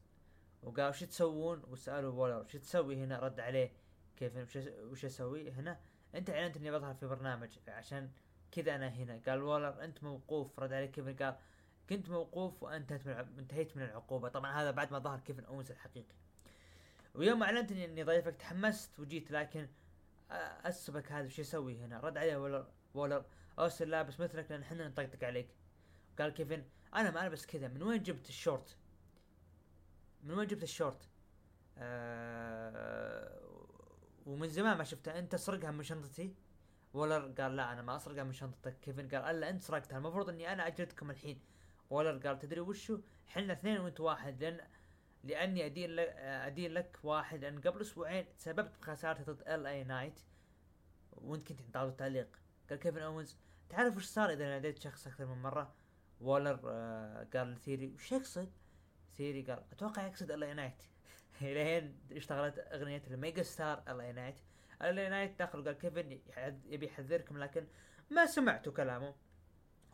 وقال 0.62 0.88
وش 0.88 1.00
تسوون؟ 1.00 1.62
وسألوا 1.68 2.12
وولر 2.12 2.44
وش 2.44 2.52
تسوي 2.56 3.04
هنا؟ 3.04 3.18
رد 3.18 3.40
عليه 3.40 3.72
كيفن 4.16 4.46
وش 4.90 5.04
أسوي 5.04 5.50
هنا؟ 5.50 5.80
أنت 6.14 6.30
اعلنت 6.30 6.56
أني 6.56 6.70
بظهر 6.70 6.94
في 6.94 7.06
برنامج. 7.06 7.58
عشان 7.68 8.10
كذا 8.52 8.74
أنا 8.74 8.88
هنا. 8.88 9.20
قال 9.26 9.42
وولر 9.42 9.84
أنت 9.84 10.04
موقوف. 10.04 10.60
رد 10.60 10.72
عليه 10.72 10.86
كيفن 10.86 11.16
قال 11.16 11.36
كنت 11.90 12.10
موقوف 12.10 12.62
وأنتهت 12.62 13.06
من 13.06 13.38
انتهيت 13.38 13.76
من 13.76 13.82
العقوبة. 13.82 14.28
طبعا 14.28 14.62
هذا 14.62 14.70
بعد 14.70 14.92
ما 14.92 14.98
ظهر 14.98 15.20
كيفن 15.20 15.44
اوينز 15.44 15.70
الحقيقي. 15.70 16.14
ويوم 17.14 17.42
اعلنت 17.42 17.72
أني 17.72 17.84
اني 17.84 18.02
ضيفك 18.02 18.36
تحمست 18.36 19.00
وجيت 19.00 19.30
لكن 19.30 19.68
آه، 20.30 20.68
أسبك 20.68 21.12
هذا 21.12 21.26
وش 21.26 21.38
يسوي 21.38 21.78
هنا؟ 21.78 22.00
رد 22.00 22.16
عليه 22.16 22.36
وولر 22.36 22.66
وولر 22.94 23.24
اوستن 23.58 23.88
لابس 23.88 24.20
مثلك 24.20 24.50
لأن 24.50 24.62
إحنا 24.62 24.88
نطقطق 24.88 25.24
عليك. 25.24 25.48
قال 26.18 26.30
كيفن 26.32 26.64
أنا 26.94 27.10
ما 27.10 27.26
ألبس 27.26 27.46
كذا. 27.46 27.68
من 27.68 27.82
وين 27.82 28.02
جبت 28.02 28.28
الشورت؟ 28.28 28.76
من 30.22 30.34
وين 30.34 30.46
جبت 30.46 30.62
الشورت؟ 30.62 31.08
آه 31.78 33.40
ومن 34.26 34.48
زمان 34.48 34.78
ما 34.78 34.84
شفتها. 34.84 35.18
أنت 35.18 35.36
سارقها 35.36 35.70
من 35.70 35.82
شنطتي؟ 35.82 36.34
وولر 36.94 37.34
قال 37.38 37.56
لا 37.56 37.72
أنا 37.72 37.82
ما 37.82 37.96
أسرقها 37.96 38.24
من 38.24 38.32
شنطتك. 38.32 38.80
كيفن 38.80 39.08
قال 39.08 39.24
ألا 39.24 39.50
أنت 39.50 39.62
سرقتها. 39.62 39.98
المفروض 39.98 40.28
إني 40.28 40.52
أنا 40.52 40.66
أجلدكم 40.66 41.10
الحين. 41.10 41.40
وولر 41.90 42.28
قال 42.28 42.38
تدري 42.38 42.60
وشو؟ 42.60 43.00
حنا 43.26 43.52
اثنين 43.52 43.80
وأنت 43.80 44.00
واحد. 44.00 44.44
لأن 44.44 44.60
لأني 45.24 45.66
أدين 45.66 45.90
لك 45.90 46.08
أدين 46.18 46.72
لك 46.72 46.98
واحد. 47.02 47.44
لأن 47.44 47.60
قبل 47.60 47.80
أسبوعين 47.80 48.36
تسببت 48.36 48.78
بخسارتي 48.78 49.22
ضد 49.22 49.48
ال 49.48 49.66
اي 49.66 49.84
نايت 49.84 50.20
وأنت 51.12 51.52
كنت 51.52 51.60
تعطي 51.74 51.96
تعليق 51.96 52.40
قال 52.70 52.78
كيفن 52.78 53.02
أوينز 53.02 53.36
تعرف 53.68 53.96
وش 53.96 54.04
صار 54.04 54.30
إذا 54.30 54.44
ناديت 54.44 54.78
شخص 54.78 55.06
أكثر 55.06 55.26
من 55.26 55.42
مرة؟ 55.42 55.74
وولر 56.20 56.60
آه 56.64 57.26
قال 57.34 57.52
لثيري 57.52 57.86
وش 57.86 58.12
يقصد؟ 58.12 58.52
ثيري 59.16 59.42
قال 59.42 59.64
أتوقع 59.72 60.06
يقصد 60.06 60.30
ال 60.30 60.44
اي 60.44 60.54
نايت 60.54 60.82
الين 61.42 61.96
اشتغلت 62.12 62.58
أغنية 62.58 63.02
الميجا 63.10 63.42
ستار 63.42 63.82
ال 63.88 64.00
اي 64.00 64.12
نايت 64.12 64.40
ال 64.82 64.98
اي 64.98 65.08
نايت 65.08 65.42
دخل 65.42 65.64
قال 65.64 65.78
كيفن 65.78 66.18
يبي 66.66 66.86
يحذركم 66.86 67.38
لكن 67.38 67.66
ما 68.10 68.26
سمعتوا 68.26 68.72
كلامه. 68.72 69.14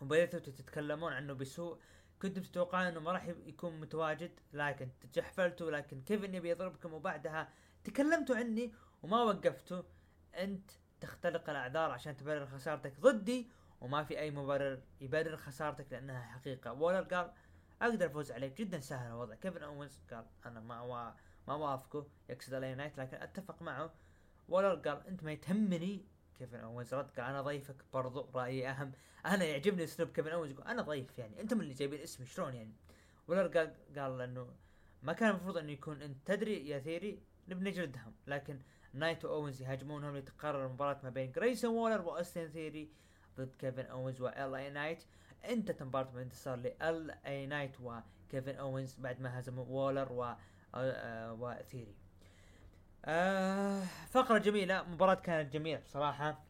وبديتوا 0.00 0.38
تتكلمون 0.40 1.12
عنه 1.12 1.32
بسوء. 1.32 1.78
كنتم 2.22 2.42
تتوقعون 2.42 2.86
إنه 2.86 3.00
ما 3.00 3.12
راح 3.12 3.26
يكون 3.46 3.80
متواجد 3.80 4.40
لكن 4.52 4.88
تجحفلتوا 5.00 5.70
لكن 5.70 6.02
كيفن 6.02 6.34
يبي 6.34 6.50
يضربكم. 6.50 6.92
وبعدها 6.92 7.48
تكلمتوا 7.84 8.36
عني 8.36 8.72
وما 9.02 9.22
وقفتوا. 9.22 9.82
أنت 10.34 10.70
تختلق 11.00 11.50
الأعذار 11.50 11.90
عشان 11.90 12.16
تبرر 12.16 12.46
خسارتك 12.46 13.00
ضدي 13.00 13.50
وما 13.80 14.04
في 14.04 14.18
أي 14.18 14.30
مبرر 14.30 14.80
يبرر 15.00 15.36
خسارتك 15.36 15.86
لأنها 15.92 16.22
حقيقة. 16.22 16.72
وولر 16.72 17.02
قال 17.02 17.32
أقدر 17.82 18.06
أفوز 18.06 18.32
عليك. 18.32 18.58
جدا 18.58 18.80
سهل 18.80 19.06
الوضع. 19.10 19.34
كيفن 19.34 19.62
اوينز 19.62 20.00
قال 20.10 20.24
أنا 20.46 20.60
ما 20.60 20.80
وا... 20.80 21.10
ما 21.48 21.54
وافقه. 21.54 22.06
يقصد 22.28 22.54
ال 22.54 22.64
اي 22.64 22.74
نايت 22.74 22.98
لكن 22.98 23.16
أتفق 23.16 23.62
معه. 23.62 23.94
وولر 24.48 24.74
قال 24.74 25.06
أنت 25.06 25.24
ما 25.24 25.32
تهمني. 25.32 26.04
كيفن 26.38 26.60
اوينز 26.60 26.94
رد 26.94 27.10
قال 27.10 27.26
أنا 27.26 27.42
ضيفك 27.42 27.76
برضو. 27.92 28.28
رأيي 28.34 28.70
أهم. 28.70 28.92
أنا 29.26 29.44
يعجبني 29.44 29.84
اسلوب 29.84 30.08
كيفن 30.08 30.30
اوينز 30.30 30.52
يقول 30.52 30.66
أنا 30.66 30.82
ضيف 30.82 31.18
يعني. 31.18 31.40
أنتم 31.40 31.60
اللي 31.60 31.74
جايبين 31.74 32.00
اسمي. 32.00 32.26
شلون 32.26 32.54
يعني؟ 32.54 32.72
وولر 33.28 33.58
قال 33.58 33.74
قال 33.98 34.20
إنه 34.20 34.48
ما 35.02 35.12
كان 35.12 35.30
المفروض 35.30 35.58
إنه 35.58 35.72
يكون 35.72 36.02
أنت. 36.02 36.16
تدري 36.26 36.68
يا 36.68 36.78
ثيري 36.78 37.22
نبي 37.48 37.70
نجلدهم 37.70 38.14
لكن 38.26 38.60
نايت 38.96 39.24
واوينز 39.24 39.62
يهاجمونهم 39.62 40.16
لتقرر 40.16 40.66
المباراة 40.66 41.00
ما 41.02 41.10
بين 41.10 41.32
جريسون 41.32 41.70
وولر 41.74 42.00
واوستن 42.00 42.48
ثيري 42.48 42.88
ضد 43.38 43.54
كيفن 43.58 43.84
اوينز 43.86 44.20
وال 44.20 44.54
اي 44.54 44.70
نايت 44.70 45.04
انتهت 45.44 45.82
المباراة 45.82 46.10
بانتصار 46.10 46.56
لال 46.56 47.10
اي 47.26 47.46
نايت 47.46 47.76
وكيفن 47.80 48.54
اوينز 48.56 48.94
بعد 48.94 49.20
ما 49.20 49.38
هزموا 49.38 49.64
وولر 49.64 50.12
و 50.12 50.34
آه، 50.74 51.32
وثيري 51.32 51.94
آه 53.04 53.82
فقرة 54.10 54.38
جميلة 54.38 54.82
مباراة 54.82 55.14
كانت 55.14 55.52
جميلة 55.52 55.80
بصراحة. 55.80 56.44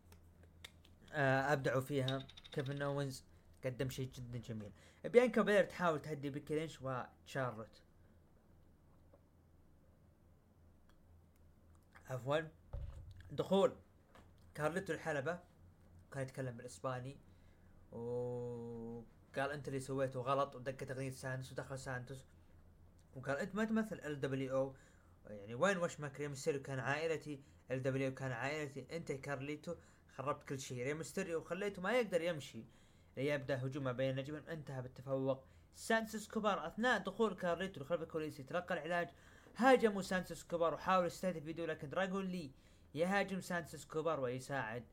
آه 1.13 1.53
أبدعوا 1.53 1.81
فيها. 1.81 2.27
كيفن 2.53 2.83
اوينز 2.83 3.25
قدم 3.65 3.89
شيء 3.89 4.11
جدا 4.15 4.39
جميل. 4.39 4.71
بيانكا 5.05 5.43
بير 5.43 5.65
تحاول 5.65 6.03
تهدي 6.03 6.31
بيكي 6.31 6.55
لينش 6.55 6.79
وتشارلوت 6.83 7.81
عفوا. 12.11 12.39
دخول 13.31 13.77
كارليتو 14.55 14.93
الحلبة 14.93 15.39
كان 16.13 16.23
يتكلم 16.23 16.57
بالإسباني 16.57 17.17
وقال 17.93 19.51
أنت 19.51 19.69
اللي 19.69 19.81
سويته 19.81 20.21
غلط 20.21 20.57
ودقت 20.57 20.91
اغنية 20.91 21.11
سانتوس 21.11 21.53
ودخل 21.53 21.79
سانتوس. 21.79 22.25
وقال 23.15 23.37
أنت 23.37 23.55
ما 23.55 23.65
تمثل 23.65 23.97
إل 23.97 24.21
دبليو 24.21 24.57
أو. 24.57 24.75
يعني 25.27 25.55
وين 25.55 25.79
وش 25.79 26.01
ماكريم 26.01 26.31
ميستيريو 26.31 26.63
كان 26.63 26.79
عائلتي 26.79 27.43
إل 27.71 27.83
دبليو 27.83 28.15
كان 28.15 28.33
عائلتي 28.33 28.97
أنت 28.97 29.13
كارليتو 29.13 29.75
خربت 30.17 30.49
كل 30.49 30.61
شيء. 30.61 30.85
ري 30.85 30.95
ميستيريو 30.95 31.39
وخليته 31.39 31.83
ما 31.83 31.93
يقدر 31.93 32.21
يمشي. 32.21 32.65
ليبدأ 33.17 33.67
هجومه 33.67 33.93
بين 33.93 34.11
النجمين 34.11 34.49
انتهى 34.49 34.83
بالتفوق. 34.83 35.45
سانتوس 35.75 36.29
اسكوبار 36.29 36.67
أثناء 36.67 36.99
دخول 36.99 37.35
كارليتو 37.35 37.81
لخلف 37.81 38.03
الكواليس 38.03 38.41
يتلقى 38.41 38.75
العلاج. 38.75 39.09
هاجموا 39.57 40.03
سانتوس 40.03 40.45
اسكوبار 40.45 40.75
وحاول 40.75 41.07
يستهدف 41.07 41.45
فيديو 41.45 41.65
لكن 41.65 41.91
دراغون 41.91 42.25
لي 42.25 42.51
يهاجم 42.95 43.41
سانتوس 43.41 43.85
اسكوبار 43.85 44.21
ويساعد 44.21 44.85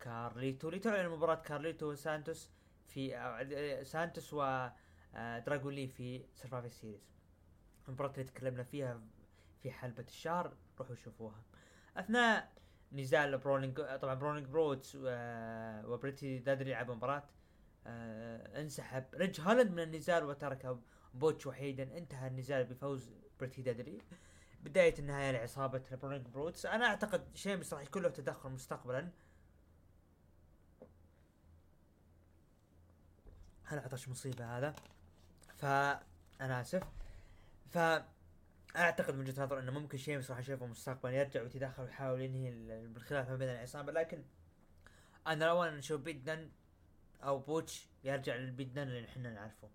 كارليتو. 0.00 0.70
لتعلن 0.70 1.08
مباراة 1.08 1.34
كارليتو 1.34 1.90
وسانتوس 1.90 2.50
في 2.88 3.16
آه، 3.16 3.82
سانتوس 3.82 4.34
و 4.34 4.68
آه، 5.14 5.44
لي 5.48 5.88
في 5.88 6.24
سرفايفر 6.34 6.68
سيريز 6.68 7.10
المباراة 7.88 8.12
اللي 8.12 8.24
تكلمنا 8.24 8.62
فيها 8.62 9.00
في 9.62 9.70
حلبة 9.70 10.04
الشهر 10.08 10.56
روحوا 10.78 10.94
شوفوها. 10.94 11.42
أثناء 11.96 12.52
نزال 12.92 13.38
برولينج 13.38 13.80
طبعا 13.80 14.14
برولينج 14.14 14.46
بروتس 14.46 14.92
وبريتي 15.86 16.38
ديدلي 16.38 16.70
لعبوا 16.70 16.94
مباراة 16.94 17.22
آه 17.86 18.60
انسحب. 18.60 19.04
ريدج 19.14 19.40
هولاند 19.40 19.70
من 19.70 19.82
النزال 19.82 20.24
وترك 20.24 20.78
بوتش 21.14 21.46
وحيدا 21.46 21.98
انتهى 21.98 22.28
النزال 22.28 22.64
بفوز 22.64 23.10
بريتي 23.40 23.62
ديدلي 23.62 23.98
بداية 24.62 24.94
النهاية 24.98 25.30
لعصابة 25.30 25.82
برولينج 26.02 26.26
بروتس 26.26 26.66
أنا 26.66 26.86
أعتقد 26.86 27.36
شيمس 27.36 27.74
راح 27.74 27.82
يكون 27.82 28.02
له 28.02 28.08
تدخل 28.08 28.50
مستقبلا. 28.50 29.08
هلا 33.64 33.80
عطش 33.80 34.08
مصيبة 34.08 34.58
هذا؟ 34.58 34.74
فانا 35.58 36.60
آسف. 36.60 36.82
ف 37.70 37.78
أعتقد 38.76 39.14
من 39.14 39.20
وجهة 39.20 39.44
نظر 39.44 39.58
إنه 39.58 39.72
ممكن 39.72 39.98
شيمس 39.98 40.30
راح 40.30 40.38
نشوفه 40.38 40.66
مستقبلا 40.66 41.12
يرجع 41.12 41.42
ويتدخل 41.42 41.82
ويحاول 41.82 42.20
ينهي 42.20 42.48
الخلاف 42.84 43.28
ما 43.28 43.36
بين 43.36 43.48
العصابة. 43.48 43.92
لكن 43.92 44.24
أنا 45.26 45.44
لو 45.44 45.62
أنا 45.62 45.76
نشوف 45.76 46.00
بيت 46.00 46.30
دن 46.30 46.50
أو 47.22 47.38
بوتش 47.38 47.88
يرجع 48.04 48.36
للبيت 48.36 48.69
دن 48.69 48.82
اللي 48.82 49.08
إحنا 49.08 49.30
نعرفه. 49.30 49.68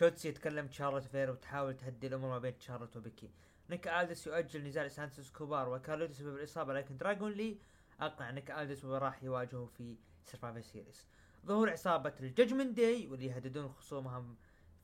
شوتسي 0.00 0.28
يتكلم 0.28 0.68
شارلوت 0.70 1.02
فلير 1.02 1.30
وتحاول 1.30 1.76
تهدي 1.76 2.06
الأمور 2.06 2.30
ما 2.30 2.38
بين 2.38 2.54
شارلوت 2.60 2.96
وبيكي. 2.96 3.30
نيك 3.70 3.88
الدس 3.88 4.26
يؤجل 4.26 4.64
نزال 4.64 4.90
سانتوس 4.90 5.30
اسكوبار 5.30 5.68
وكارليتو 5.68 6.12
بسبب 6.12 6.36
الاصابه 6.36 6.74
لكن 6.74 6.96
دراجون 6.96 7.32
لي 7.32 7.58
أقنع 8.00 8.30
نيك 8.30 8.50
الدس 8.50 8.84
وراح 8.84 9.22
يواجهه 9.22 9.66
في 9.66 9.96
سرفايفر 10.24 10.60
سيريس 10.60 11.06
ظهور 11.46 11.70
عصابه 11.70 12.14
الججمنت 12.20 12.76
داي 12.76 13.06
واللي 13.06 13.26
يهددون 13.26 13.68
خصومهم 13.68 14.36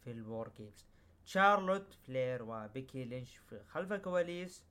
في 0.05 0.11
الوور 0.11 0.51
جيمز. 0.57 0.87
شارلوت 1.25 1.95
فلير 2.07 2.43
وبيكي 2.43 3.05
لينش 3.05 3.37
في 3.37 3.65
خلف 3.69 3.93
الكواليس 3.93 4.65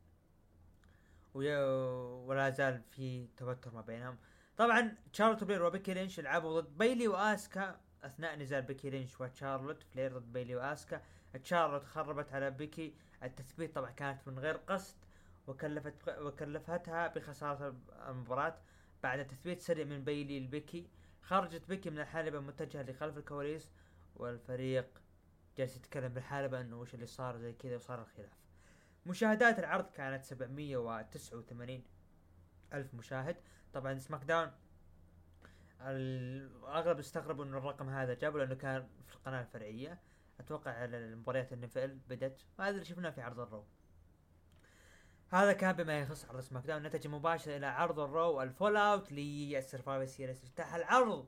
ولا 1.34 2.50
زال 2.50 2.82
في 2.92 3.28
توتر 3.38 3.74
ما 3.74 3.82
بينهم. 3.82 4.18
طبعا 4.58 4.96
شارلوت 5.14 5.44
فلير 5.44 5.64
وبيكي 5.64 5.94
لينش 5.94 6.20
لعبوا 6.20 6.62
ضد 6.62 6.78
بيلي 6.78 7.08
وآسكا 7.08 7.85
أثناء 8.06 8.36
نزال 8.36 8.62
بيكي 8.62 8.90
لينش 8.90 9.22
وشارلوت 9.22 9.84
فلير 9.84 10.18
ضد 10.18 10.34
بيلي 10.34 10.56
وآسكا 10.56 11.02
شارلوت 11.44 11.84
خربت 11.84 12.34
على 12.34 12.52
بيكي. 12.52 12.94
التثبيت 13.24 13.76
طبعا 13.76 13.91
كانت 13.91 14.28
من 14.28 14.39
غير 14.39 14.58
قصد 14.58 14.96
وكلفت 15.48 15.94
وكلفتها 16.10 17.08
بخسارة 17.08 17.76
المباراة. 18.08 18.58
بعد 19.04 19.28
تثبيت 19.28 19.62
سريع 19.62 19.86
من 19.86 20.04
بيلي 20.04 20.39
لبيكي. 20.39 20.88
خرجت 21.22 21.68
بيكي 21.70 21.89
من 21.89 22.00
الحلبة 22.00 22.39
متجهة 22.39 22.84
لخلف 22.84 23.18
الكواليس 23.18 23.70
والفريق 24.15 25.02
جالس 25.58 25.78
يتكلم 25.78 26.13
بالحالة 26.13 26.62
إنه 26.62 26.80
وش 26.80 26.94
اللي 26.94 27.06
صار 27.06 27.38
زي 27.38 27.54
كذا 27.54 27.76
وصار 27.76 28.02
الخلاف. 28.02 28.34
مشاهدات 29.06 29.60
العرض 29.60 29.89
كانت 29.91 30.24
789 30.24 31.84
ألف 32.74 32.94
مشاهد. 32.94 33.36
طبعا 33.74 34.00
سماك 34.00 34.24
داون 34.24 34.52
الأغلب 35.82 37.00
استغربوا 37.00 37.46
انه 37.46 37.58
الرقم 37.58 37.90
هذا 37.90 38.14
جابه 38.14 38.40
لأنه 38.40 38.56
كان 38.56 38.88
في 39.08 39.16
القناة 39.16 39.42
الفرعية. 39.42 40.00
أتوقع 40.40 40.86
المباريات 40.86 41.54
ال 41.54 41.65
NFL 41.65 42.00
بدت 42.10 42.46
وهذا 42.60 42.72
اللي 42.74 42.86
شفناه 42.86 43.10
في 43.10 43.22
عرض 43.22 43.40
الرو. 43.40 43.66
هذا 45.30 45.54
كان 45.54 45.76
بما 45.76 46.00
يخص 46.00 46.26
عرض 46.26 46.40
سماك 46.40 46.66
داون 46.66 46.84
نتجه 46.84 47.08
مباشر 47.08 47.56
إلى 47.56 47.66
عرض 47.66 48.00
الرو. 48.00 48.42
ال 48.41 48.78
fallout 48.78 49.12
للسرفايفر 49.12 50.06
سيريس. 50.06 50.44
افتتح 50.44 50.76
العرض. 50.76 51.28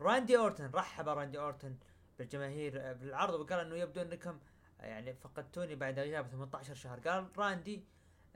راندي 0.00 0.38
أورتن. 0.38 0.70
رحب 0.74 1.08
راندي 1.08 1.38
أورتن 1.38 1.76
بالجماهير 2.18 2.92
بالعرض 2.92 3.34
وقال 3.34 3.60
إنه 3.60 3.76
يبدو 3.76 4.02
إنكم 4.02 4.38
يعني 4.80 5.14
فقدتوني 5.14 5.74
بعد 5.74 5.98
غياب 5.98 6.26
18 6.26 6.74
شهر. 6.74 7.00
قال 7.00 7.28
راندي 7.38 7.84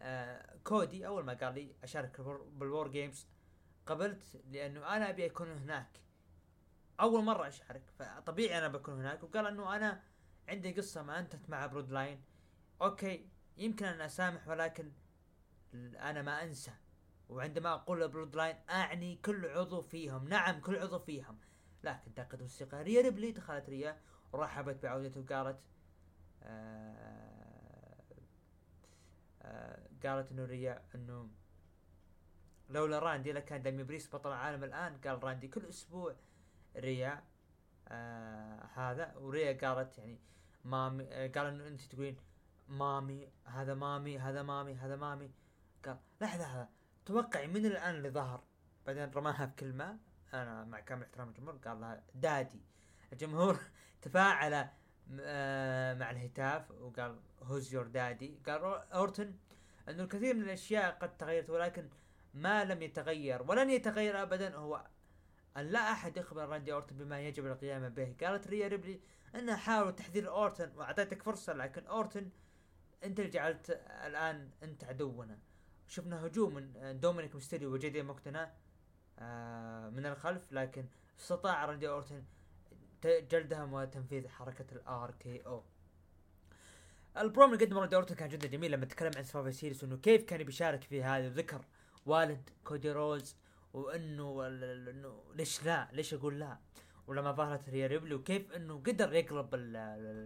آه 0.00 0.56
كودي 0.64 1.06
أول 1.06 1.24
ما 1.24 1.34
قال 1.34 1.54
لي 1.54 1.74
أشارك 1.82 2.20
بالوور 2.52 2.88
جيمز 2.88 3.26
قبلت 3.86 4.42
لأنه 4.50 4.96
أنا 4.96 5.10
أبي 5.10 5.26
أكون 5.26 5.50
هناك. 5.50 6.00
أول 7.00 7.24
مرة 7.24 7.48
أشارك 7.48 7.82
فطبيعي 7.98 8.58
أنا 8.58 8.68
بكون 8.68 8.94
هناك. 8.94 9.22
وقال 9.22 9.46
إنه 9.46 9.76
أنا 9.76 10.02
عندي 10.48 10.72
قصة 10.72 11.02
ما 11.02 11.18
أنتهت 11.18 11.50
مع 11.50 11.66
بلود 11.66 11.90
لاين 11.90 12.24
okay 12.82 13.28
يمكن 13.56 13.86
ان 13.86 14.00
اسامح 14.00 14.48
ولكن 14.48 14.92
أنا 15.74 16.22
ما 16.22 16.42
أنسى. 16.44 16.72
وعندما 17.28 17.72
أقول 17.74 18.08
بلود 18.08 18.36
لاين 18.36 18.56
أعني 18.70 19.16
كل 19.16 19.46
عضو 19.46 19.80
فيهم. 19.80 20.28
نعم 20.28 20.60
كل 20.60 20.78
عضو 20.78 20.98
فيهم. 20.98 21.38
لكن 21.84 22.14
تعقد 22.14 22.34
الموسيقى 22.34 22.82
ريا 22.82 23.02
ريبلي 23.02 23.32
دخلت 23.32 23.68
ريا 23.68 24.00
ورحبت 24.32 24.82
بعودته 24.82 25.20
وقالت 25.20 25.60
آه 26.42 28.02
آه 29.42 29.88
قالت 30.06 30.32
إنه 30.32 30.44
ريا 30.44 30.84
إنه 30.94 31.30
لولا 32.70 32.98
راندي 32.98 33.32
لكان 33.32 33.62
داميان 33.62 33.82
بريست 33.82 34.14
بطل 34.14 34.28
العالم 34.28 34.64
الآن 34.64 34.96
قال 35.04 35.24
راندي 35.24 35.48
كل 35.48 35.64
أسبوع 35.68 36.14
ريا 36.76 37.24
آه 37.88 38.68
هذا. 38.74 39.16
وريا 39.16 39.52
قالت 39.52 39.98
يعني 39.98 40.18
mami 40.64 41.04
آه 41.04 41.26
قال 41.26 41.46
انه 41.46 41.66
أنت 41.66 41.80
تقولين 41.80 42.16
mami 42.68 43.28
هذا 43.44 43.74
mami 43.74 44.18
هذا 44.18 44.42
mami 44.42 44.74
هذا 44.74 44.96
mami. 44.96 45.30
قال 45.84 45.98
لحظة 46.20 46.42
لحظة 46.42 46.68
توقعي 47.06 47.46
من 47.46 47.66
الآن 47.66 47.94
اللي 47.94 48.10
ظهر؟ 48.10 48.44
بعدين 48.86 49.10
رماها 49.10 49.44
بكلمة 49.44 49.98
أنا 50.34 50.64
مع 50.64 50.80
كامل 50.80 51.02
احترام 51.02 51.28
الجمهور 51.28 51.56
قال 51.56 51.80
لها 51.80 52.02
daddy. 52.14 52.62
الجمهور 53.12 53.58
تفاعل 54.02 54.68
آه، 55.20 55.94
مع 55.94 56.10
الهتاف 56.10 56.70
وقال 56.70 57.20
who's 57.42 57.74
your 57.74 57.86
daddy 57.86 58.38
قال 58.46 58.64
أورتن 58.92 59.34
إنه 59.88 60.02
الكثير 60.02 60.34
من 60.34 60.42
الأشياء 60.42 60.98
قد 61.00 61.16
تغيرت 61.16 61.50
ولكن 61.50 61.88
ما 62.34 62.64
لم 62.64 62.82
يتغير 62.82 63.42
ولن 63.42 63.70
يتغير 63.70 64.22
ابدا. 64.22 64.56
هو 64.56 64.86
أن 65.56 65.66
لا 65.66 65.92
أحد 65.92 66.16
يخبر 66.16 66.48
راندي 66.48 66.72
أورتن 66.72 66.96
بما 66.96 67.20
يجب 67.20 67.46
القيام 67.46 67.88
به. 67.88 68.14
قالت 68.22 68.46
ريا 68.46 68.68
ريبلي 68.68 69.00
انها 69.34 69.56
حاولت 69.56 69.98
تحذير 69.98 70.28
أورتن 70.30 70.72
وأعطيتك 70.76 71.22
فرصة 71.22 71.52
لكن 71.52 71.86
أورتن 71.86 72.30
أنت 73.04 73.20
اللي 73.20 73.30
جعلت 73.30 73.70
الآن 74.06 74.50
أنت 74.62 74.84
عدونا. 74.84 75.38
شفنا 75.88 76.26
هجوم 76.26 76.54
من 76.54 77.00
دومينيك 77.00 77.34
ميستيريو 77.34 77.72
وجي 77.72 77.90
دي 77.90 78.02
ماكدونا 78.02 78.50
آه، 79.18 79.88
من 79.88 80.06
الخلف 80.06 80.52
لكن 80.52 80.84
استطاع 81.20 81.64
راندي 81.64 81.88
أورتن 81.88 82.22
جلدهم 83.04 83.72
وتنفيذ 83.72 84.28
حركة 84.28 84.64
ال 84.72 85.14
RKO. 85.20 85.62
البروم 87.16 87.52
اللي 87.52 87.64
قدمه 87.64 87.80
راندي 87.80 87.96
أورتن 87.96 88.14
كان 88.14 88.28
جدا 88.28 88.48
جميل 88.48 88.70
لما 88.70 88.84
تكلم 88.86 89.10
عن 89.16 89.24
سرفايفر 89.24 89.50
سيريس 89.50 89.84
انه 89.84 89.96
كيف 89.96 90.24
كان 90.24 90.42
بيشارك 90.42 90.84
في 90.84 91.02
هذا 91.02 91.26
وذكر 91.26 91.64
والد 92.06 92.50
كودي 92.64 92.92
روز 92.92 93.36
وانه 93.72 94.46
إنه 94.46 95.22
ليش 95.34 95.64
لا؟ 95.64 95.88
ليش 95.92 96.14
أقول 96.14 96.40
لا؟ 96.40 96.58
ولما 97.06 97.32
ظهرت 97.32 97.68
ريا 97.68 97.86
ريبلي 97.86 98.14
وكيف 98.14 98.52
إنه 98.52 98.74
قدر 98.78 99.12
يقلب 99.14 99.54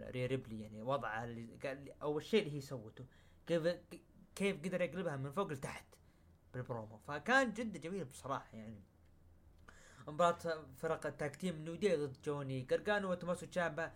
ريا 0.09 0.27
ريبلي 0.27 0.63
يعني 0.63 0.83
وضعها 0.83 1.25
اللي 1.25 1.59
قال 1.65 2.03
أول 2.03 2.23
شيء 2.23 2.43
اللي 2.43 2.57
هي 2.57 2.61
سوته 2.61 3.07
كيف 3.47 3.77
كيف 4.35 4.65
قدر 4.65 4.81
يقلبها 4.81 5.17
من 5.17 5.31
فوق 5.33 5.53
لتحت 5.53 5.85
بالبرومو. 6.55 6.99
فكان 6.99 7.53
جدا 7.53 7.79
جميل 7.79 8.05
بصراحة 8.05 8.57
يعني. 8.57 8.83
مباراة 10.09 10.65
فرق 10.77 11.07
ال 11.07 11.14
tag 11.14 11.37
team 11.37 11.57
نيو 11.65 11.75
دي 11.75 11.97
ضد 11.97 12.17
جوني 12.25 12.67
قارقانو 12.71 13.11
وتوماسو 13.11 13.47
تشامبا. 13.47 13.93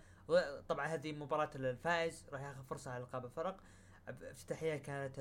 طبعا 0.69 0.87
هذه 0.87 1.13
مباراة 1.13 1.51
الفائز 1.55 2.27
راح 2.33 2.41
ياخذ 2.41 2.63
فرصة 2.63 2.91
على 2.91 3.05
القاب 3.05 3.25
الفرق. 3.25 3.61
افتتاحية 4.09 4.77
كانت 4.77 5.19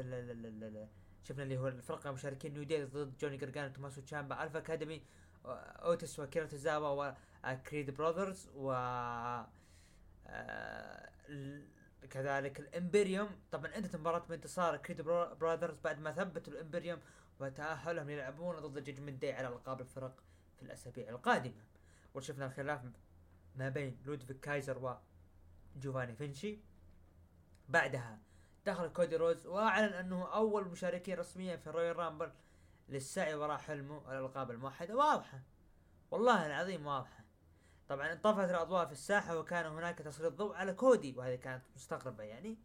شفنا 1.28 1.44
اللي 1.44 1.58
هو 1.58 1.68
الفرقة 1.68 2.10
المشاركين 2.10 2.54
New 2.54 2.64
Day 2.64 2.84
ضد 2.84 3.18
جوني 3.18 3.38
قرقانو 3.38 3.68
وتوماسو 3.68 4.02
تشامبا 4.02 4.44
Alpha 4.44 4.60
Academy 4.60 5.02
أوتيس 5.46 6.20
وأكيرا 6.20 6.46
توزاوا 6.46 7.14
و 7.46 7.54
Creed 7.54 7.92
Brothers 7.92 8.50
و 8.56 8.72
آه، 10.28 11.10
كذلك 12.10 12.60
ال 12.60 12.68
Imperium 12.68 13.30
طبعا 13.52 13.76
انتهت 13.76 13.96
مباراة 13.96 14.26
بانتصار 14.30 14.78
Creed 14.78 15.02
Brothers 15.02 15.80
بعد 15.80 16.00
ما 16.00 16.12
ثبتوا 16.12 16.54
ال 16.54 16.59
Imperium 16.59 17.00
وتأهلهم 17.40 18.10
يلعبون 18.10 18.56
ضد 18.56 18.78
ال 18.78 18.83
Judgment 18.83 19.22
Day 19.22 19.34
على 19.34 19.48
القاب 19.48 19.82
الفرق 19.82 20.24
في 20.58 20.64
الأسابيع 20.64 21.10
القادمة. 21.10 21.64
وشفنا 22.14 22.46
الخلاف 22.46 22.82
ما 23.56 23.70
بين 23.70 23.98
لودفيك 24.06 24.40
كايزر 24.40 24.98
وجوفاني 25.76 26.16
فينشي. 26.16 26.60
بعدها 27.70 28.20
دخل 28.68 28.88
كودي 28.88 29.16
رودز 29.16 29.48
وأعلن 29.48 29.94
أنه 29.94 30.34
أول 30.34 30.68
مشاركين 30.68 31.20
رسميا 31.20 31.56
في 31.58 31.70
Royal 31.70 31.96
Rumble 31.96 32.32
للسعي 32.90 33.36
وراء 33.36 33.58
حلمه 33.58 34.12
الألقاب 34.12 34.52
الموحدة. 34.52 34.96
واضحة. 34.96 35.40
والله 36.12 36.46
العظيم 36.46 36.88
واضحة. 36.88 37.24
طبعا 37.90 38.14
انطفت 38.14 38.50
الأضواء 38.50 38.86
في 38.86 38.92
الساحة 38.92 39.38
وكان 39.38 39.66
هناك 39.66 39.98
تسليط 39.98 40.34
ضوء 40.34 40.56
على 40.56 40.74
كودي 40.74 41.14
وهذه 41.18 41.36
كانت 41.36 41.64
مستغربة 41.76 42.24
يعني. 42.24 42.58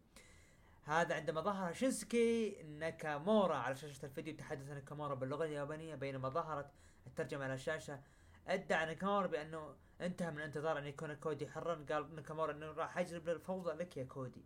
هذا 0.83 1.15
عندما 1.15 1.41
ظهر 1.41 1.73
شينسكي 1.73 2.63
ناكامورا 2.63 3.55
على 3.55 3.75
شاشة 3.75 4.05
الفيديو 4.05 4.35
تحدث 4.35 4.69
ناكامورا 4.69 5.15
باللغة 5.15 5.45
اليابانية 5.45 5.95
بينما 5.95 6.29
ظهرت 6.29 6.71
الترجمة 7.07 7.43
على 7.43 7.53
الشاشة 7.53 7.99
ادعى 8.47 8.85
ناكامورا 8.85 9.27
بأنه 9.27 9.75
انتهى 10.01 10.31
من 10.31 10.39
انتظار 10.41 10.77
أن 10.77 10.85
يكون 10.85 11.13
كودي 11.13 11.47
حرا. 11.47 11.85
قال 11.89 12.15
ناكامورا 12.15 12.51
إنه 12.51 12.71
راح 12.71 12.97
يجلب 12.97 13.29
الفوضى 13.29 13.71
لك 13.71 13.97
يا 13.97 14.03
كودي. 14.03 14.45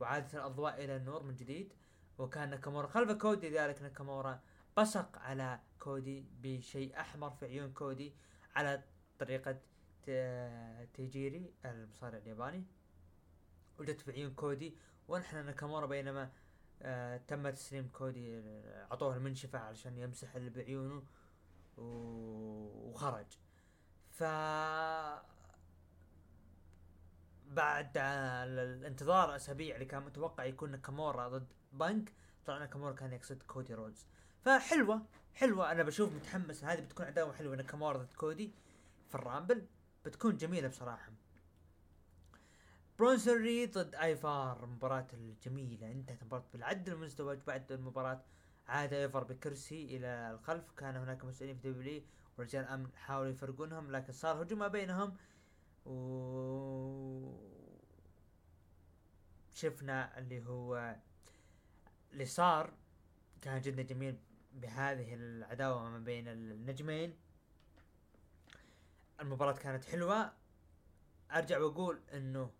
وعادت 0.00 0.34
الأضواء 0.34 0.84
إلى 0.84 0.96
النور 0.96 1.22
من 1.22 1.34
جديد 1.36 1.72
وكان 2.18 2.50
ناكامورا 2.50 2.86
خلف 2.86 3.12
كودي 3.12 3.48
ذلك 3.50 3.82
ناكامورا 3.82 4.40
بصق 4.76 5.18
على 5.18 5.60
كودي 5.78 6.24
بشيء 6.42 7.00
أحمر 7.00 7.30
في 7.30 7.46
عيون 7.46 7.72
كودي 7.72 8.14
على 8.56 8.82
طريقة 9.18 9.58
تيجيري 10.94 11.54
المصارع 11.64 12.18
الياباني 12.18 12.64
وجدت 13.78 14.00
في 14.00 14.12
عيون 14.12 14.34
كودي 14.34 14.76
وانحنى 15.08 15.42
ناكامورا 15.42 15.86
بينما 15.86 16.30
آه 16.82 17.16
تم 17.16 17.50
تسليم 17.50 17.88
كودي 17.92 18.40
اعطوه 18.90 19.16
المنشفة 19.16 19.58
علشان 19.58 19.98
يمسح 19.98 20.34
اللي 20.34 20.50
بعيونه 20.50 21.02
وخرج. 21.76 23.26
ف 24.10 24.22
بعد 27.48 27.90
الانتظار 27.96 29.36
أسابيع 29.36 29.74
اللي 29.74 29.86
كان 29.86 30.02
متوقع 30.02 30.44
يكون 30.44 30.70
ناكامورا 30.70 31.28
ضد 31.28 31.46
بانك 31.72 32.12
طلع 32.46 32.58
ناكامورا 32.58 32.92
كان 32.92 33.12
يقصد 33.12 33.42
كودي 33.42 33.74
رودز 33.74 34.06
فحلوة 34.44 35.02
حلوة. 35.34 35.72
أنا 35.72 35.82
بشوف 35.82 36.12
متحمس 36.12 36.64
هذه 36.64 36.80
بتكون 36.80 37.06
عداوة 37.06 37.32
حلوة 37.32 37.56
ناكامورا 37.56 37.98
ضد 37.98 38.12
كودي 38.12 38.52
في 39.08 39.14
ال 39.14 39.20
Rumble. 39.20 39.66
بتكون 40.04 40.36
جميلة 40.36 40.68
بصراحة. 40.68 41.12
برونسون 42.98 43.42
ريد 43.42 43.78
ضد 43.78 43.94
آيفار 43.94 44.66
مباراة 44.66 45.06
الجميلة. 45.12 45.92
انتهت 45.92 46.22
المباراة 46.22 46.44
بالعد 46.52 46.92
المزدوج 46.92 47.38
بعد 47.46 47.72
المباراة 47.72 48.24
عاد 48.68 48.92
آيفار 48.92 49.24
بكرسي 49.24 49.96
إلى 49.96 50.30
الخلف. 50.30 50.70
كان 50.76 50.96
هناك 50.96 51.24
مسؤولين 51.24 51.56
في 51.56 51.72
WWE 51.72 52.02
ورجال 52.38 52.64
أمن 52.64 52.88
حاولوا 52.96 53.30
يفرقونهم 53.30 53.90
لكن 53.90 54.12
صار 54.12 54.42
هجوم 54.42 54.58
ما 54.58 54.68
بينهم. 54.68 55.16
و 55.88 57.34
شفنا 59.52 60.18
اللي 60.18 60.46
هو 60.46 60.96
اللي 62.12 62.24
صار. 62.24 62.72
كان 63.42 63.60
جدا 63.60 63.82
جميل 63.82 64.18
بهذه 64.52 65.14
العداوة 65.14 65.90
ما 65.90 65.98
بين 65.98 66.28
النجمين. 66.28 67.16
المباراة 69.20 69.52
كانت 69.52 69.84
حلوة. 69.84 70.32
أرجع 71.30 71.58
وأقول 71.58 72.00
إنه 72.12 72.50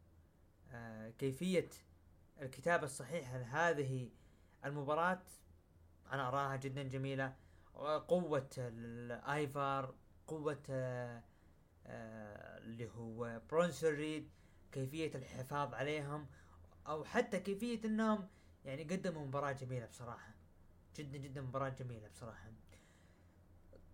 آه 0.73 1.11
كيفية 1.11 1.69
الكتابة 2.41 2.85
الصحيحة 2.85 3.39
لهذه 3.39 4.11
المباراة 4.65 5.23
أنا 6.13 6.29
أراها 6.29 6.57
جدا 6.57 6.83
جميلة. 6.83 7.37
قوة 8.09 8.49
الآيفار 8.59 9.95
قوة 10.27 10.63
آه 10.71 11.23
اللي 11.89 12.91
هو 12.91 13.41
برونسون 13.51 13.95
ريد 13.95 14.31
كيفية 14.73 15.15
الحفاظ 15.15 15.75
عليهم 15.75 16.27
أو 16.87 17.05
حتى 17.05 17.41
كيفية 17.41 17.81
إنهم 17.85 18.29
يعني 18.65 18.83
قدموا 18.83 19.27
مباراة 19.27 19.53
جميلة 19.53 19.87
بصراحة. 19.87 20.35
جدا 20.97 21.19
جدا 21.19 21.41
مباراة 21.41 21.69
جميلة 21.69 22.09
بصراحة. 22.09 22.53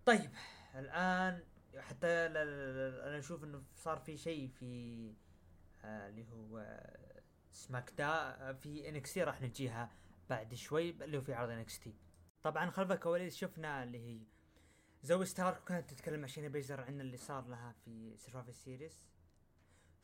طيب 0.05 0.31
الآن 0.75 1.43
حتى 1.77 2.07
أنا 2.07 3.19
أشوف 3.19 3.43
إنه 3.43 3.63
صار 3.75 3.97
في 3.99 4.17
شيء 4.17 4.47
في 4.47 5.13
آه 5.83 6.09
اللي 6.09 6.25
هو 6.31 6.81
سماك 7.51 7.91
دا 7.97 8.53
في 8.53 8.89
انكسي 8.89 9.23
راح 9.23 9.41
نجيها 9.41 9.91
بعد 10.29 10.53
شوي 10.53 10.89
اللي 10.89 11.17
هو 11.17 11.21
في 11.21 11.33
عرض 11.33 11.49
NXT 11.49 11.95
طبعا 12.43 12.69
خلف 12.69 12.91
الكواليس 12.91 13.35
شفنا 13.35 13.83
اللي 13.83 13.99
هي 13.99 14.19
زوي 15.05 15.25
ستارك 15.25 15.63
كانت 15.63 15.89
تتكلم 15.89 16.19
مع 16.19 16.27
شينا 16.27 16.47
بيزلر 16.47 16.81
عن 16.81 17.01
اللي 17.01 17.17
صار 17.17 17.47
لها 17.47 17.71
في 17.71 18.17
Survivor 18.17 18.55
Series 18.55 19.05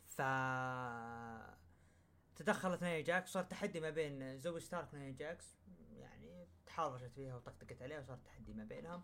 ف 0.06 0.22
تدخلت 2.36 2.82
نايا 2.82 3.02
جاكس 3.02 3.30
صار 3.30 3.44
تحدي 3.44 3.80
ما 3.80 3.90
بين 3.90 4.40
زوي 4.40 4.60
ستارك 4.60 4.94
ونايا 4.94 5.12
جاكس. 5.12 5.58
يعني 5.98 6.48
تحرشت 6.66 7.12
فيها 7.16 7.36
وطقطقت 7.36 7.82
عليها 7.82 8.00
وصار 8.00 8.18
تحدي 8.18 8.54
ما 8.54 8.64
بينهم. 8.64 9.02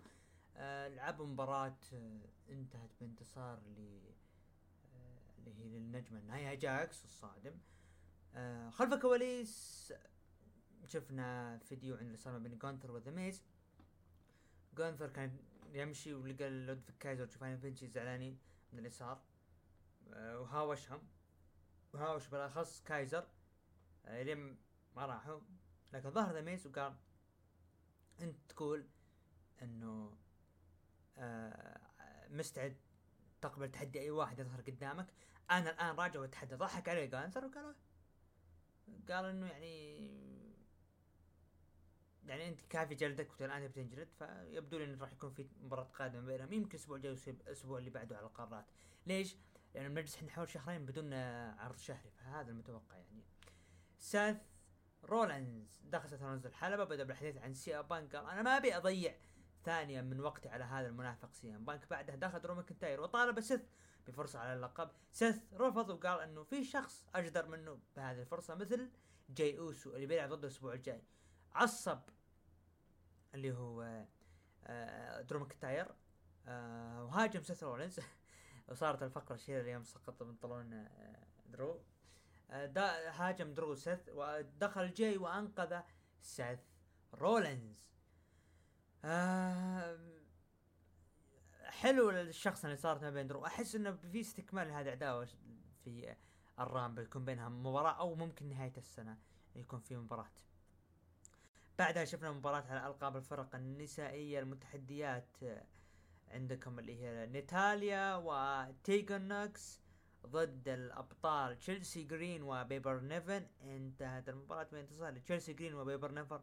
آه 0.55 0.87
لعبوا 0.87 1.25
مباراة 1.25 1.77
آه 1.93 2.19
انتهت 2.49 2.89
بانتصار 3.01 3.59
ل 3.59 3.99
آه 4.85 5.19
اللي 5.37 5.53
هي 5.59 5.79
للنجمة 5.79 6.19
نايا 6.19 6.53
جاكس 6.53 7.05
الصادم. 7.05 7.53
خلف 8.71 8.93
الكواليس 8.93 9.93
شفنا 10.85 11.57
فيديو 11.57 11.95
عن 11.95 12.05
اللي 12.05 12.17
صار 12.17 12.33
ما 12.33 12.39
بين 12.39 12.57
جونثر 12.57 12.91
وذا 12.91 13.11
ميز 13.11 13.43
جونثر 14.77 15.09
كان 15.09 15.37
يمشي 15.73 16.13
ولقى 16.13 16.49
لودفيك 16.49 16.97
كايزر 16.97 17.23
وجوفاني 17.23 17.57
فينشي 17.57 17.87
زعلانين 17.87 18.39
من 18.71 18.79
اللي 18.79 18.89
صار 18.89 19.21
آه 20.13 20.39
وهاوشهم. 20.39 21.01
وهاوش 21.93 22.27
بالأخص 22.27 22.81
كايزر. 22.83 23.27
آه 24.05 24.23
لين 24.23 24.57
ما 24.95 25.05
راحوا. 25.05 25.41
لكن 25.93 26.11
ظهر 26.11 26.33
ذا 26.33 26.41
ميز 26.41 26.67
وقال 26.67 26.95
أنت 28.21 28.37
تقول 28.49 28.87
إنه 29.61 30.17
آه 31.17 31.79
مستعد 32.29 32.77
تقبل 33.41 33.71
تحدي 33.71 33.99
أي 33.99 34.11
واحد 34.11 34.39
يظهر 34.39 34.61
قدامك. 34.61 35.07
أنا 35.51 35.69
الآن 35.69 35.95
راجع 35.95 36.19
وأتحدى 36.19 36.55
ضحك 36.55 36.89
عليه 36.89 37.05
جانثر 37.05 37.45
وقال 37.45 37.75
قال 39.09 39.25
إنه 39.25 39.47
يعني 39.47 40.26
يعني 42.27 42.47
أنت 42.47 42.61
كافي 42.69 42.95
جلدك 42.95 43.41
والان 43.41 43.67
بتنجلد 43.67 44.09
فيبدو 44.19 44.77
لي 44.77 44.83
انه 44.83 45.01
راح 45.01 45.11
يكون 45.11 45.29
في 45.29 45.47
مباراة 45.61 45.83
قادمة 45.83 46.21
بينهم. 46.21 46.53
يمكن 46.53 46.69
الأسبوع 46.69 46.97
الجاي 46.97 47.17
الأسبوع 47.27 47.77
اللي 47.77 47.89
بعده 47.89 48.17
على 48.17 48.25
القارات. 48.25 48.65
ليش؟ 49.05 49.35
لأنه 49.75 49.87
بنجلس 49.87 50.15
إحنا 50.15 50.29
حوالي 50.29 50.51
شهرين 50.51 50.85
بدون 50.85 51.13
عرض 51.13 51.77
شهري 51.77 52.11
فهذا 52.11 52.51
المتوقع 52.51 52.95
يعني. 52.97 53.23
سيث 53.99 54.37
رولينز 55.03 55.81
دخل 55.83 56.09
سيث 56.09 56.21
رولينز 56.21 56.45
الحلبة 56.45 56.83
بدأ 56.83 57.03
بالحديث 57.03 57.37
عن 57.37 57.53
سي 57.53 57.83
بانك. 57.83 58.15
قال 58.15 58.25
أنا 58.25 58.41
ما 58.41 58.57
أبي 58.57 58.77
أضيع 58.77 59.15
ثانية 59.63 60.01
من 60.01 60.19
وقتي 60.19 60.49
على 60.49 60.63
هذا 60.63 60.87
المنافق 60.87 61.33
سي 61.33 61.57
بانك 61.57 61.89
بعدها 61.89 62.15
دخل 62.15 62.41
درو 62.41 62.55
ماكنتاير 62.55 63.01
وطالب 63.01 63.39
سيث 63.39 63.61
بفرصة 64.07 64.39
على 64.39 64.53
اللقب. 64.53 64.89
سيث 65.11 65.39
رفض 65.53 65.89
وقال 65.89 66.19
إنه 66.19 66.43
في 66.43 66.63
شخص 66.63 67.05
أجدر 67.15 67.47
منه 67.47 67.79
بهذه 67.95 68.21
الفرصة 68.21 68.55
مثل 68.55 68.89
جاي 69.29 69.57
أوسو 69.59 69.95
اللي 69.95 70.05
بيلعب 70.05 70.29
ضده 70.29 70.47
الأسبوع 70.47 70.73
الجاي. 70.73 71.03
عصب 71.53 71.99
اللي 73.37 73.51
هو 73.51 74.05
آه 74.65 75.21
درو 75.21 75.39
ماكنتاير. 75.39 75.87
آه 76.47 77.03
وهاجم 77.03 77.41
سيث 77.41 77.63
رولينز. 77.63 77.99
وصارت 78.69 79.03
الفقرة 79.03 79.35
الشهيرة 79.35 79.61
اليوم 79.61 79.83
سقط 79.83 80.23
بنطلون 80.23 80.73
آه 80.73 81.23
درو. 81.45 81.79
هاجم 82.49 83.53
درو 83.53 83.75
سيث. 83.75 84.09
ودخل 84.09 84.93
جاي 84.93 85.17
وأنقذ 85.17 85.79
سيث 86.21 86.59
رولينز. 87.13 87.87
حلو 91.63 92.09
الشخص 92.09 92.65
اللي 92.65 92.77
صارت 92.77 93.01
ما 93.03 93.09
بين 93.09 93.27
درو. 93.27 93.45
أحس 93.45 93.75
إنه 93.75 93.91
في 93.91 94.21
استكمال 94.21 94.67
لهذه 94.67 94.81
العداوه 94.81 95.27
في 95.83 96.15
ال 96.59 96.66
Rumble 96.66 97.03
يكون 97.03 97.25
بينها 97.25 97.49
مباراة 97.49 97.91
أو 97.91 98.15
ممكن 98.15 98.49
نهاية 98.49 98.73
السنة 98.77 99.17
يكون 99.55 99.79
في 99.79 99.97
مباراة. 99.97 100.31
بعدها 101.79 102.05
شفنا 102.05 102.31
مباراة 102.31 102.63
على 102.69 102.87
ألقاب 102.87 103.17
الفرق 103.17 103.55
النسائية 103.55 104.39
المتحديات 104.39 105.37
عندكم 106.27 106.79
اللي 106.79 107.03
هي 107.03 107.25
ناتاليا 107.25 108.15
وتيجن 108.15 109.21
نوكس 109.21 109.81
ضد 110.25 110.67
الأبطال 110.67 111.57
تشيلسي 111.57 112.03
جرين 112.03 112.43
وبيبر 112.43 112.99
نيفن. 112.99 113.47
انتهت 113.61 114.29
المباراة 114.29 114.67
بانتصار 114.71 115.13
لتشيلسي 115.13 115.53
جرين 115.53 115.73
وبيبر 115.73 116.11
نيفن 116.11 116.41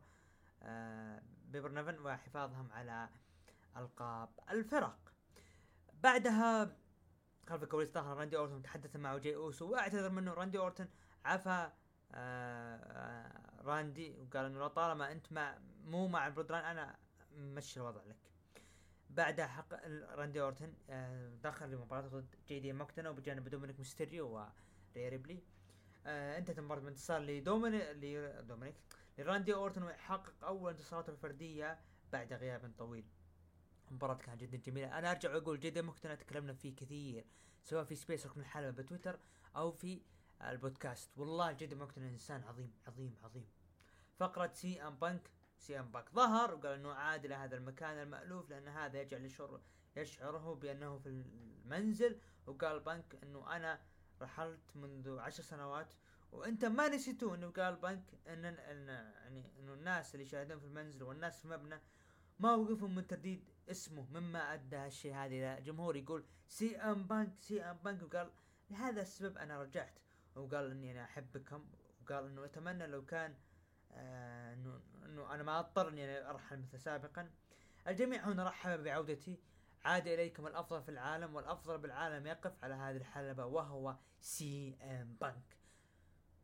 آه 0.62 1.22
بيبر 1.44 1.72
نيفن 1.72 1.98
وحفاظهم 1.98 2.72
على 2.72 3.08
ألقاب 3.76 4.28
الفرق. 4.50 4.98
بعدها 5.94 6.76
خلف 7.48 7.62
الكواليس 7.62 7.90
ظهر 7.90 8.16
راندي 8.16 8.36
أورتون 8.36 8.62
تحدث 8.62 8.96
مع 8.96 9.16
جاي 9.16 9.36
أوسو 9.36 9.72
واعتذر 9.72 10.10
منه 10.10 10.32
راندي 10.34 10.58
أورتون 10.58 10.88
عفى 11.24 11.70
آه 12.12 13.53
راندي 13.64 14.14
وقال 14.14 14.44
إنه 14.44 14.68
طالما 14.68 15.12
أنت 15.12 15.32
مع 15.32 15.58
مو 15.84 16.08
مع 16.08 16.26
ال 16.26 16.30
Bloodline 16.30 16.64
أنا 16.64 16.96
مشي 17.36 17.80
الوضع 17.80 18.02
لك. 18.02 18.16
بعدها 19.10 19.46
حق 19.46 19.74
راندي 20.14 20.42
اورتون 20.42 20.74
آه 20.90 21.30
دخل 21.42 21.70
لمباراة 21.70 22.08
ضد 22.08 22.34
جي 22.48 22.60
دي 22.60 22.72
ماكدونا 22.72 23.10
وبجانب 23.10 23.48
دومينيك 23.48 23.78
ميستيريو 23.78 24.28
وري 24.28 25.08
ريبلي. 25.08 25.42
آه 26.06 26.38
انتهت 26.38 26.58
المباراة 26.58 26.80
بانتصار 26.80 27.20
لدومينيك 27.20 27.82
لدومينيك 27.82 28.74
لراندي 29.18 29.54
اورتون 29.54 29.82
ويحقق 29.82 30.44
أول 30.44 30.70
انتصاراته 30.70 31.10
الفردية 31.10 31.78
بعد 32.12 32.32
غياب 32.32 32.72
طويل. 32.78 33.04
المباراة 33.90 34.14
كانت 34.14 34.40
جدا 34.40 34.56
جميلة. 34.56 34.98
أنا 34.98 35.10
أرجع 35.10 35.34
وأقول 35.34 35.60
جدا 35.60 35.82
مقتنع 35.82 36.14
تكلمنا 36.14 36.52
فيه 36.52 36.76
كثير 36.76 37.24
سواء 37.64 37.84
في 37.84 37.94
Space 37.94 38.26
ركن 38.26 38.40
الحلبة 38.40 38.70
بتويتر 38.82 39.18
أو 39.56 39.72
في 39.72 40.00
البودكاست. 40.42 41.18
والله 41.18 41.52
جدا 41.52 41.76
مقتنع 41.76 42.08
إنسان 42.08 42.44
عظيم 42.44 42.72
عظيم 42.86 43.16
عظيم. 43.22 43.46
فقرة 44.16 44.50
سي 44.52 44.82
أم 44.82 44.96
بانك 44.96 45.30
سي 45.58 45.80
أم 45.80 45.90
بانك 45.90 46.10
ظهر 46.14 46.54
وقال 46.54 46.72
إنه 46.72 46.92
عاد 46.92 47.24
إلى 47.24 47.34
هذا 47.34 47.56
المكان 47.56 47.98
المألوف 47.98 48.50
لأن 48.50 48.68
هذا 48.68 49.00
يجعل 49.00 49.24
يشعر 49.24 49.60
يشعره 49.96 50.54
بأنه 50.54 50.98
في 50.98 51.08
المنزل. 51.08 52.20
وقال 52.46 52.80
بانك 52.80 53.18
إنه 53.22 53.56
أنا 53.56 53.80
رحلت 54.22 54.76
منذ 54.76 55.18
عشر 55.18 55.42
سنوات 55.42 55.94
وأنت 56.32 56.64
ما 56.64 56.88
نسيتوا 56.88 57.34
إنه 57.34 57.50
قال 57.50 57.76
بانك 57.76 58.04
إن 58.28 58.44
يعني 58.44 59.50
إنه 59.58 59.74
الناس 59.74 60.14
اللي 60.14 60.26
يشاهدون 60.26 60.58
في 60.58 60.64
المنزل 60.64 61.02
والناس 61.02 61.38
في 61.38 61.44
المبنى 61.44 61.80
ما 62.38 62.54
وقفوا 62.54 62.88
من 62.88 63.06
ترديد 63.06 63.44
اسمه 63.70 64.06
مما 64.10 64.54
أدى 64.54 64.76
هالشيء 64.76 65.14
هذا 65.14 65.26
إلى 65.26 65.62
جمهور. 65.62 65.96
يقول 65.96 66.24
سي 66.48 66.76
أم 66.76 67.06
بانك 67.06 67.32
سي 67.40 67.62
أم 67.62 67.76
بانك. 67.84 68.02
وقال 68.02 68.30
لهذا 68.70 69.02
السبب 69.02 69.38
أنا 69.38 69.62
رجعت. 69.62 69.98
وقال 70.36 70.70
إني 70.70 70.92
أنا 70.92 71.04
أحبكم 71.04 71.66
وقال 72.02 72.26
إنه 72.26 72.44
أتمنى 72.44 72.86
لو 72.86 73.06
كان 73.06 73.34
آه 73.92 74.54
إنه 74.54 74.80
إنه 75.04 75.34
أنا 75.34 75.42
ما 75.42 75.58
أضطر 75.58 75.88
إني 75.88 76.30
ارحل 76.30 76.58
مثل 76.58 76.80
سابقا. 76.80 77.30
الجميع 77.88 78.28
هنا 78.28 78.44
رحب 78.44 78.82
بعودتي. 78.82 79.40
عاد 79.84 80.06
إليكم 80.06 80.46
الأفضل 80.46 80.82
في 80.82 80.88
العالم 80.90 81.34
والأفضل 81.34 81.78
بالعالم 81.78 82.26
يقف 82.26 82.64
على 82.64 82.74
هذه 82.74 82.96
الحلبة 82.96 83.44
وهو 83.46 83.96
سي 84.20 84.76
إم 84.82 85.16
بانك. 85.20 85.56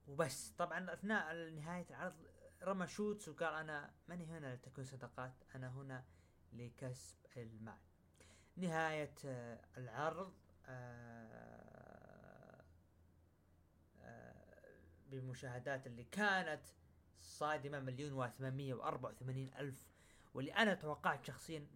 وبس. 0.06 0.50
طبعا 0.58 0.92
أثناء 0.92 1.50
نهاية 1.50 1.86
العرض 1.90 2.14
رمى 2.62 2.86
shots 2.86 3.28
وقال 3.28 3.54
أنا 3.54 3.90
ماني 4.08 4.26
هنا 4.26 4.54
لتكون 4.54 4.84
صداقات 4.84 5.32
أنا 5.54 5.68
هنا 5.68 6.04
لكسب 6.52 7.16
المال. 7.36 7.78
نهاية 8.56 9.14
آه، 9.24 9.60
العرض 9.76 10.34
بمشاهدات 15.10 15.86
اللي 15.86 16.04
كانت 16.04 16.62
صادمة 17.20 17.80
مليون 17.80 18.12
وثمانمية 18.12 18.74
وأربعة 18.74 19.10
وثمانين 19.10 19.50
ألف. 19.58 19.86
واللي 20.34 20.52
أنا 20.52 20.74
توقعت 20.74 21.24
شخصيا 21.24 21.66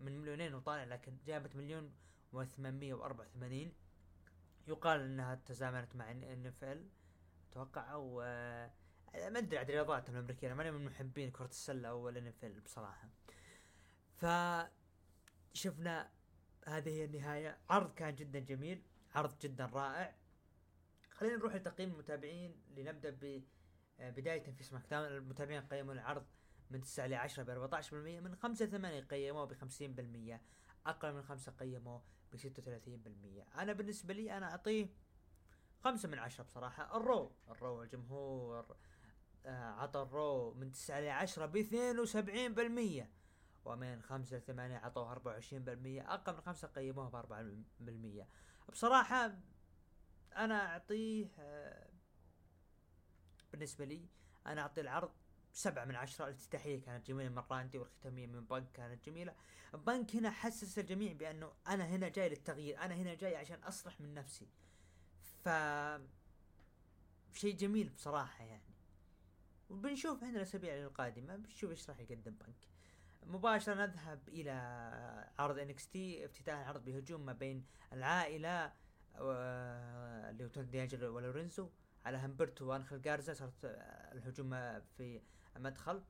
من 0.00 0.20
مليونين 0.20 0.54
وطالع 0.54 0.84
لكن 0.84 1.16
جابت 1.26 1.56
مليون 1.56 1.92
وثمانمية 2.32 2.94
وأربعة 2.94 3.26
وثمانين. 3.26 3.72
يقال 4.68 5.00
إنها 5.00 5.34
تزامنت 5.34 5.96
مع 5.96 6.10
ان 6.10 6.46
إف 6.46 6.64
إل. 6.64 6.88
أتوقع 7.50 7.92
أو 7.92 8.22
آه، 8.22 8.70
ما 9.14 9.38
أدري 9.38 9.58
عن 9.58 9.66
رياضاتهم 9.66 10.16
الأمريكية. 10.16 10.46
أنا 10.46 10.54
ماني 10.54 10.70
من 10.70 10.84
محبين 10.84 11.30
كرة 11.30 11.46
السلة 11.46 11.88
أو 11.88 12.08
الان 12.08 12.60
بصراحة. 12.64 13.08
ف 14.16 14.26
شفنا 15.52 16.10
هذه 16.66 16.88
هي 16.90 17.04
النهاية. 17.04 17.58
عرض 17.70 17.94
كان 17.94 18.14
جدا 18.14 18.38
جميل. 18.38 18.82
عرض 19.14 19.38
جدا 19.38 19.66
رائع. 19.66 20.14
خلينا 21.24 21.38
نروح 21.38 21.54
لتقييم 21.54 21.90
المتابعين 21.90 22.62
لنبدأ 22.76 23.10
ب 23.10 23.42
آه، 24.00 24.10
بداية 24.10 24.50
في 24.50 24.64
سماك 24.64 24.86
داون 24.90 25.06
المتابعين 25.06 25.62
قيموا 25.62 25.94
العرض 25.94 26.26
من 26.70 26.80
9 26.80 27.06
ل 27.06 27.14
10 27.14 27.42
ب 27.42 27.50
14% 27.50 27.94
من 27.94 28.36
5 28.36 28.64
ل 28.64 28.70
8 28.70 29.00
قيموه 29.00 29.44
ب 29.44 29.52
50% 29.52 30.40
أقل 30.86 31.12
من 31.12 31.22
5 31.22 31.52
قيموه 31.52 32.02
ب 32.32 32.36
36% 32.36 33.58
أنا 33.58 33.72
بالنسبة 33.72 34.14
لي 34.14 34.36
أنا 34.36 34.50
أعطيه 34.50 34.88
خمسة 35.80 36.08
من 36.08 36.18
عشرة 36.18 36.44
بصراحة. 36.44 36.96
الرو 36.96 37.32
الرو 37.48 37.82
الجمهور 37.82 38.76
آه 39.46 39.70
عطى 39.70 40.02
الرو 40.02 40.54
من 40.54 40.70
تسعة 40.70 41.00
لعشرة 41.00 41.46
باثنين 41.46 41.98
وسبعين 41.98 42.54
بالمية 42.54 43.10
ومن 43.64 44.02
خمسة 44.02 44.36
لثمانية 44.36 44.76
عطوه 44.76 45.12
أربعة 45.12 45.32
وعشرين 45.32 45.64
بالمية 45.64 46.14
أقل 46.14 46.32
من 46.32 46.40
خمسة 46.40 46.68
قيموه 46.68 47.08
بأربعة 47.08 47.46
بالمية. 47.80 48.28
بصراحة 48.72 49.32
أنا 50.36 50.72
أعطيه 50.72 51.28
آه 51.38 51.88
بالنسبة 53.52 53.84
لي 53.84 54.08
أنا 54.46 54.60
أعطي 54.60 54.80
العرض 54.80 55.12
سبعة 55.52 55.84
من 55.84 55.96
عشرة 55.96 56.24
الافتتاحية 56.24 56.80
كانت 56.80 57.06
جميلة 57.06 57.28
من 57.28 57.42
راندي 57.50 57.78
والختامية 57.78 58.26
من 58.26 58.44
بنك 58.44 58.72
كانت 58.72 59.04
جميلة. 59.06 59.34
بنك 59.74 60.16
هنا 60.16 60.30
حسس 60.30 60.78
الجميع 60.78 61.12
بأنه 61.12 61.52
أنا 61.68 61.84
هنا 61.86 62.08
جاي 62.08 62.28
للتغيير 62.28 62.78
أنا 62.78 62.94
هنا 62.94 63.14
جاي 63.14 63.36
عشان 63.36 63.62
أصلح 63.62 64.00
من 64.00 64.14
نفسي. 64.14 64.48
ف 65.44 65.48
شيء 67.32 67.56
جميل 67.56 67.88
بصراحة 67.88 68.44
يعني. 68.44 68.74
وبنشوف 69.70 70.22
إحنا 70.24 70.36
الأسابيع 70.36 70.74
القادمة 70.74 71.36
بنشوف 71.36 71.70
إيش 71.70 71.90
راح 71.90 72.00
يقدم 72.00 72.32
بنك. 72.32 72.68
مباشرة 73.26 73.74
نذهب 73.74 74.28
إلى 74.28 74.52
عرض 75.38 75.58
NXT 75.58 76.24
افتتاح 76.24 76.58
العرض 76.58 76.84
بهجوم 76.84 77.26
ما 77.26 77.32
بين 77.32 77.64
العائلة 77.92 78.72
اللي 79.16 80.44
هو 80.44 80.48
توني 80.48 80.66
ديانجل 80.66 81.04
ولورينزو 81.04 81.68
على 82.04 82.18
همبرتو 82.18 82.66
وانخل 82.66 83.02
جارزا 83.02 83.34
صارت 83.34 83.52
الهجوم 84.12 84.80
في 84.80 85.20
المدخل. 85.56 86.02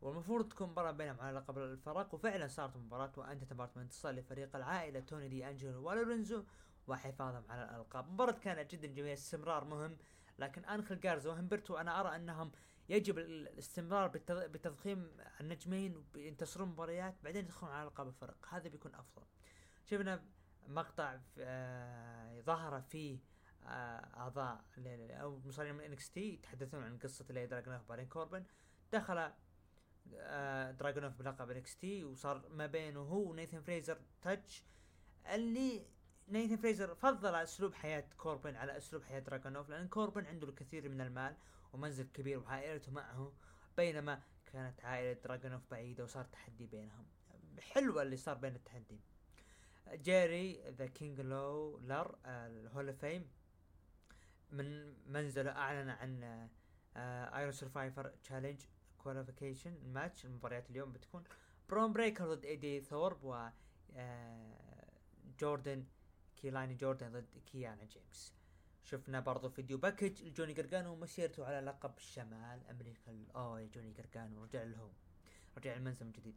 والمفروض 0.00 0.48
تكون 0.48 0.68
مباراة 0.68 0.90
بينهم 0.90 1.20
على 1.20 1.36
لقب 1.36 1.58
الفرق 1.58 2.14
وفعلا 2.14 2.48
صارت 2.48 2.76
مباراة 2.76 3.12
وانتهت 3.16 3.52
مباراة 3.52 3.70
من 3.76 3.82
انتصار 3.82 4.12
لفريق 4.12 4.56
العائلة 4.56 5.00
توني 5.00 5.28
دي 5.28 5.48
أنجلو 5.48 5.88
ولورينزو 5.88 6.44
وحفاظهم 6.86 7.44
على 7.48 7.64
الألقاب. 7.64 8.12
مباراة 8.12 8.32
كانت 8.32 8.74
جدا 8.74 8.86
جميلة 8.86 9.12
استمرار 9.12 9.64
مهم. 9.64 9.96
لكن 10.38 10.64
انخل 10.64 11.00
جارزا 11.00 11.30
وهمبرتو 11.30 11.76
أنا 11.76 12.00
أرى 12.00 12.16
أنهم 12.16 12.52
يجب 12.88 13.18
الاستمرار 13.18 14.08
بتضخيم 14.28 15.10
النجمين 15.40 16.04
وينتصرون 16.14 16.68
مباريات 16.68 17.14
بعدين 17.24 17.44
يدخلون 17.44 17.72
على 17.72 17.88
القاب 17.88 18.08
الفرق 18.08 18.36
هذا 18.50 18.68
بيكون 18.68 18.94
أفضل. 18.94 19.22
شفنا 19.84 20.22
مقطع 20.68 21.18
آه 21.38 22.40
ظهر 22.40 22.80
فيه 22.80 23.18
آه 23.66 23.66
أعضاء 24.16 24.64
أو 25.10 25.40
مصارعين 25.44 25.74
من 25.74 25.84
NXT 25.84 26.32
يتحدثون 26.34 26.82
عن 26.82 26.98
قصة 26.98 27.24
اللي 27.30 27.46
دراجونوف 27.46 27.88
بارين 27.88 28.06
كوربن. 28.06 28.44
دخل 28.92 29.32
آه 30.14 30.70
دراجونوف 30.70 31.12
بلقب 31.18 31.50
NXT 31.50 32.04
وصار 32.04 32.48
ما 32.48 32.66
بينه 32.66 33.00
هو 33.00 33.30
ونيثن 33.30 33.60
فريزر 33.60 33.98
touch 34.22 34.64
اللي 35.34 35.86
نيثن 36.28 36.56
فريزر 36.56 36.94
فضل 36.94 37.34
أسلوب 37.34 37.74
حياة 37.74 38.04
كوربن 38.16 38.56
على 38.56 38.76
أسلوب 38.76 39.02
حياة 39.02 39.20
دراجونوف 39.20 39.68
لأن 39.70 39.88
كوربن 39.88 40.26
عنده 40.26 40.48
الكثير 40.48 40.88
من 40.88 41.00
المال 41.00 41.36
ومنزل 41.72 42.06
كبير 42.14 42.38
وعائلته 42.38 42.92
معه 42.92 43.32
بينما 43.76 44.22
كانت 44.46 44.84
عائلة 44.84 45.12
دراجونوف 45.12 45.62
بعيدة 45.70 46.04
وصار 46.04 46.24
تحدي 46.24 46.66
بينهم. 46.66 47.06
حلوة 47.60 48.02
اللي 48.02 48.16
صار 48.16 48.34
بين 48.36 48.54
التحدي. 48.54 49.00
جيري 49.94 50.70
ذا 50.70 50.86
كينج 50.86 51.20
لولر 51.20 52.18
ال 52.26 52.40
Hall 52.40 52.94
of 52.94 53.04
Fame. 53.04 53.28
من 54.50 54.94
منزله 55.12 55.50
أعلن 55.50 55.90
عن 55.90 56.48
Iron 57.36 57.52
Survivor 57.52 58.08
Challenge 58.08 58.60
qualification 58.98 59.74
ال 59.74 59.82
match 59.82 60.24
المباريات 60.24 60.70
اليوم 60.70 60.92
بتكون. 60.92 61.24
برون 61.68 61.92
بريكر 61.92 62.34
ضد 62.34 62.44
ايدي 62.44 62.80
ثورب 62.80 63.24
و 63.24 63.48
جوردن 65.40 65.84
كيلاني 66.36 66.74
جوردن 66.74 67.12
ضد 67.12 67.38
كيانا 67.46 67.84
جيمس 67.84 68.34
شفنا 68.84 69.20
برضو 69.20 69.48
video 69.48 69.78
package 69.78 70.22
لجوني 70.22 70.52
قرقانو 70.52 70.92
ومسيرته 70.92 71.46
على 71.46 71.60
لقب 71.66 71.98
شمال 71.98 72.66
أمريكا. 72.70 73.24
اوه 73.36 73.60
يا 73.60 73.66
جوني 73.66 73.92
قرقانو 73.92 74.44
رجع 74.44 74.62
له 74.62 74.92
رجع 75.56 75.76
المنزل 75.76 76.06
من 76.06 76.12
جديد. 76.12 76.36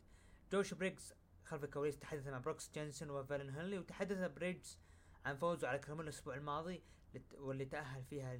جوش 0.51 0.73
بريكس 0.73 1.13
خلف 1.51 1.63
الكواليس 1.63 1.99
تحدث 1.99 2.27
مع 2.27 2.37
بروكس 2.37 2.71
جينسون 2.73 3.09
وفالن 3.09 3.49
هنلي 3.49 3.79
وتحدث 3.79 4.31
بريكس 4.31 4.77
عن 5.25 5.35
فوزه 5.37 5.67
على 5.67 5.79
كراميل 5.79 6.03
الأسبوع 6.03 6.35
الماضي 6.35 6.83
واللي 7.33 7.65
تأهل 7.65 8.03
فيها 8.03 8.35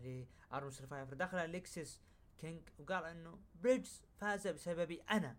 ل 0.51 0.57
Iron 0.57 0.77
Survivor 0.77 1.13
دخل 1.13 1.37
الكسس 1.37 2.01
كينج 2.37 2.61
وقال 2.79 3.05
إنه 3.05 3.39
بريدجز 3.55 4.01
فاز 4.17 4.47
بسببي 4.47 5.01
أنا. 5.01 5.37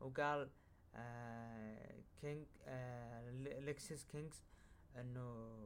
وقال 0.00 0.50
آه 0.94 2.00
كينج 2.20 2.46
آه 2.64 3.30
لكسس 3.60 4.04
كينجز 4.04 4.42
إنه 4.96 5.56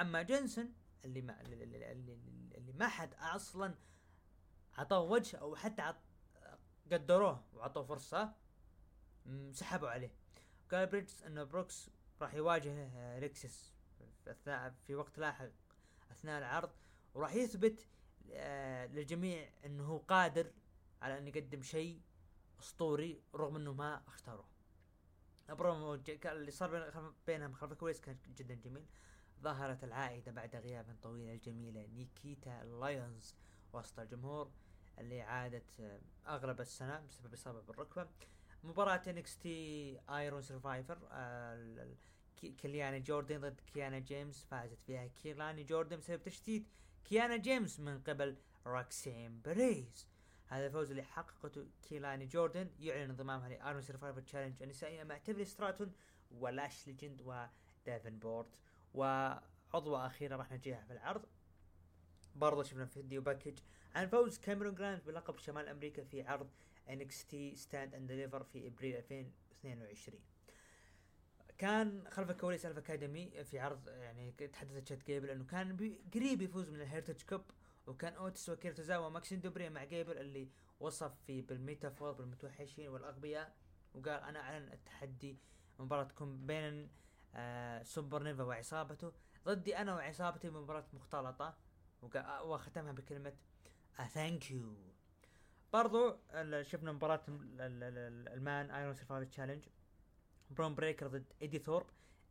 أما 0.00 0.22
جنسن 0.22 0.72
اللي 1.04 1.22
ما 1.22 1.40
اللي, 1.40 1.92
اللي 2.54 2.72
ما 2.72 2.88
حد 2.88 3.14
أصلا 3.14 3.74
عطوه 4.78 5.00
وجه 5.00 5.36
أو 5.36 5.56
حتى 5.56 5.82
عط 5.82 5.96
قدروه 6.92 7.44
وعطوه 7.54 7.84
فرصة 7.84 8.32
سحبوا 9.52 9.88
عليه. 9.88 10.25
قال 10.70 10.86
بريدجز 10.86 11.22
إنه 11.22 11.44
بروكس 11.44 11.90
راح 12.20 12.34
يواجه 12.34 13.18
ريكسس 13.18 13.72
في 14.24 14.30
أثناء 14.30 14.74
في 14.86 14.94
وقت 14.94 15.18
لاحق 15.18 15.48
أثناء 16.10 16.38
العرض 16.38 16.70
وراح 17.14 17.34
يثبت 17.34 17.86
آه 18.32 18.86
للجميع 18.86 19.48
إنه 19.64 19.84
هو 19.84 19.98
قادر 19.98 20.52
على 21.02 21.18
إن 21.18 21.28
يقدم 21.28 21.62
شيء 21.62 22.00
أسطوري 22.60 23.22
رغم 23.34 23.56
إنه 23.56 23.72
ما 23.72 24.02
أختاروه. 24.08 24.48
البرومو 25.50 25.94
اللي 26.24 26.50
صار 26.50 27.12
بينهم 27.26 27.52
خلف 27.52 27.72
الكواليس 27.72 28.00
كان 28.00 28.18
جدا 28.28 28.54
جميل. 28.54 28.86
ظهرت 29.40 29.84
العائدة 29.84 30.32
بعد 30.32 30.56
غياب 30.56 30.96
طويل 31.02 31.28
الجميلة 31.28 31.86
نيكيتا 31.86 32.64
لايونز 32.64 33.34
وسط 33.72 33.98
الجمهور 33.98 34.50
اللي 34.98 35.22
عادت 35.22 36.00
أغلب 36.26 36.60
السنة 36.60 37.00
بسبب 37.00 37.32
إصابة 37.32 37.60
بالركبة. 37.60 38.08
مباراة 38.66 39.02
NXT 39.06 39.98
Iron 40.10 40.42
Survivor 40.42 40.98
كيلاني 42.62 42.98
جوردن 42.98 43.40
ضد 43.40 43.60
كيانا 43.74 43.98
جيمس 43.98 44.44
فازت 44.50 44.82
فيها 44.82 45.06
كيلاني 45.06 45.64
جوردن 45.64 45.96
بسبب 45.96 46.22
تشتيت 46.22 46.66
كيانا 47.04 47.36
جيمس 47.36 47.80
من 47.80 48.00
قبل 48.00 48.36
روكسين 48.66 49.40
بريز 49.44 50.06
هذا 50.46 50.66
الفوز 50.66 50.90
اللي 50.90 51.02
حققته 51.02 51.66
كيلاني 51.88 52.26
جوردن 52.26 52.70
يعلن 52.80 53.10
انضمامها 53.10 53.48
ل 53.48 53.55
Iron 53.55 53.82
Survivor 53.82 54.20
Challenge 54.20 54.62
النسائية 54.62 55.04
مع 55.04 55.18
تيفني 55.18 55.44
ستراتون 55.44 55.92
ولاش 56.30 56.86
ليجند 56.86 57.22
وديفنبورت 57.86 58.50
وعضوة 58.94 60.06
أخيرة 60.06 60.36
راح 60.36 60.52
نجيها 60.52 60.84
في 60.84 60.92
العرض. 60.92 61.22
برضه 62.34 62.62
شفنا 62.62 62.86
video 62.86 63.22
package 63.22 63.58
عن 63.94 64.06
فوز 64.06 64.38
كاميرون 64.38 64.74
جرايمز 64.74 65.02
بلقب 65.06 65.38
شمال 65.38 65.68
أمريكا 65.68 66.04
في 66.04 66.22
عرض 66.22 66.50
Stand 67.28 67.94
and 67.94 68.06
Deliver 68.08 68.42
في 68.42 68.66
إبريل 68.66 68.96
2022 68.96 70.20
كان 71.58 72.08
خلف 72.10 72.30
الكواليس 72.30 72.66
ألف 72.66 72.78
أكاديمي 72.78 73.44
في 73.44 73.58
عرض 73.58 73.88
يعني 73.88 74.30
تحدث 74.30 74.88
تشاد 74.88 75.06
جيبل 75.06 75.30
إنه 75.30 75.44
كان 75.44 75.96
قريب 76.14 76.42
يفوز 76.42 76.70
من 76.70 76.80
ال 76.80 76.85
Heritage 76.85 77.22
Cup 77.22 77.42
وكان 77.86 78.12
اوتس 78.14 78.48
واكيرا 78.48 78.77
توزاوا 78.77 79.06
وماكسين 79.06 79.40
دوبري 79.40 79.68
مع 79.68 79.84
جيبل 79.84 80.18
اللي 80.18 80.48
وصف 80.80 81.12
في 81.26 81.42
بال 81.42 81.55
Meta-Four 81.55 82.12
بالمتوحشين 82.12 82.88
والأغبياء 82.88 83.56
وقال 83.94 84.22
أنا 84.22 84.40
أعلن 84.40 84.72
التحدي 84.72 85.38
مباراة 85.78 86.04
تكون 86.04 86.46
بين 86.46 86.90
آه 87.34 87.82
سوبر 87.82 88.22
نيفا 88.22 88.44
وعصابته. 88.44 89.12
ضدي 89.44 89.76
أنا 89.76 89.94
وعصابتي 89.94 90.50
مباراة 90.50 90.84
مختلطة 90.92 91.56
وختمها 92.42 92.92
بكلمة 92.92 93.32
thank 94.08 94.50
you 94.50 94.74
برضو 95.72 96.16
شفنا 96.62 96.92
مباراة 96.92 97.20
ال 97.28 97.64
men 97.64 98.70
Iron 98.70 98.94
Survivor 98.94 99.24
Challenge 99.24 99.64
برون 100.50 100.74
بريكر 100.74 101.06
ضد 101.06 101.32
ايدي 101.42 101.58
ثورب 101.58 101.86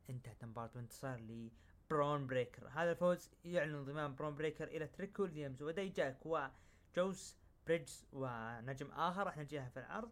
انتهت 0.10 0.44
المباراة 0.44 0.70
بانتصار 0.76 1.20
لبرون 1.20 2.28
بريكر 2.28 2.68
هذا 2.68 2.92
الفوز 2.92 3.32
يعلن 3.46 3.76
انضمام 3.76 4.16
برون 4.16 4.36
بريكر 4.36 4.68
إلى 4.68 4.88
تريك 4.88 5.20
ويليامز. 5.20 5.64
ودي 5.64 5.90
جاك 5.90 6.18
وجوس 6.26 7.38
بريدجز 7.68 8.08
ونجم 8.14 8.92
آخر. 8.92 9.24
راح 9.24 9.38
نجيها 9.38 9.70
في 9.70 9.80
العرض. 9.80 10.12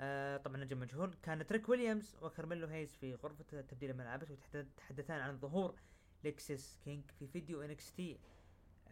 آه 0.00 0.36
طبعا 0.36 0.56
نجم 0.56 0.80
مجهول. 0.80 1.14
كان 1.22 1.46
تريك 1.46 1.68
ويليامز 1.68 2.16
وكارميلو 2.22 2.66
هيز 2.66 2.96
في 2.96 3.14
غرفة 3.14 3.60
تبديل 3.60 3.90
الملابس 3.90 4.30
وتحدثان 4.30 5.20
عن 5.20 5.38
ظهور 5.38 5.74
لكسس 6.24 6.78
كينج 6.84 7.10
في 7.10 7.26
فيديو 7.26 7.62
NXT 7.62 8.18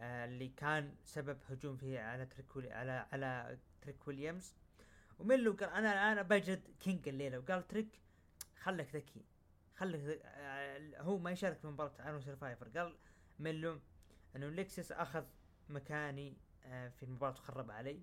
اللي 0.01 0.47
كان 0.47 0.95
سبب 1.03 1.37
هجوم 1.49 1.77
فيه 1.77 1.99
على 1.99 2.25
تريك 2.25 2.71
على 2.71 3.05
على 3.11 3.57
تريك 3.81 4.07
ويليامز. 4.07 4.53
وميلو 5.19 5.53
قال 5.53 5.69
أنا 5.69 6.11
الآن 6.11 6.27
بجد 6.27 6.61
كينج 6.79 7.07
الليلة 7.07 7.39
وقال 7.39 7.67
تريك 7.67 7.87
خلك 8.61 8.95
ذكي 8.95 9.25
خلك 9.75 10.21
آه 10.25 11.01
هو 11.01 11.17
ما 11.17 11.31
يشارك 11.31 11.57
في 11.57 11.67
مباراة 11.67 11.91
Iron 12.05 12.21
Survivor 12.21 12.69
قال 12.69 12.95
ميلو 13.39 13.79
أنه 14.35 14.49
ليكسس 14.49 14.91
أخذ 14.91 15.23
مكاني 15.69 16.33
آه 16.65 16.87
في 16.89 17.03
المباراة 17.03 17.31
وخرب 17.33 17.71
علي. 17.71 18.01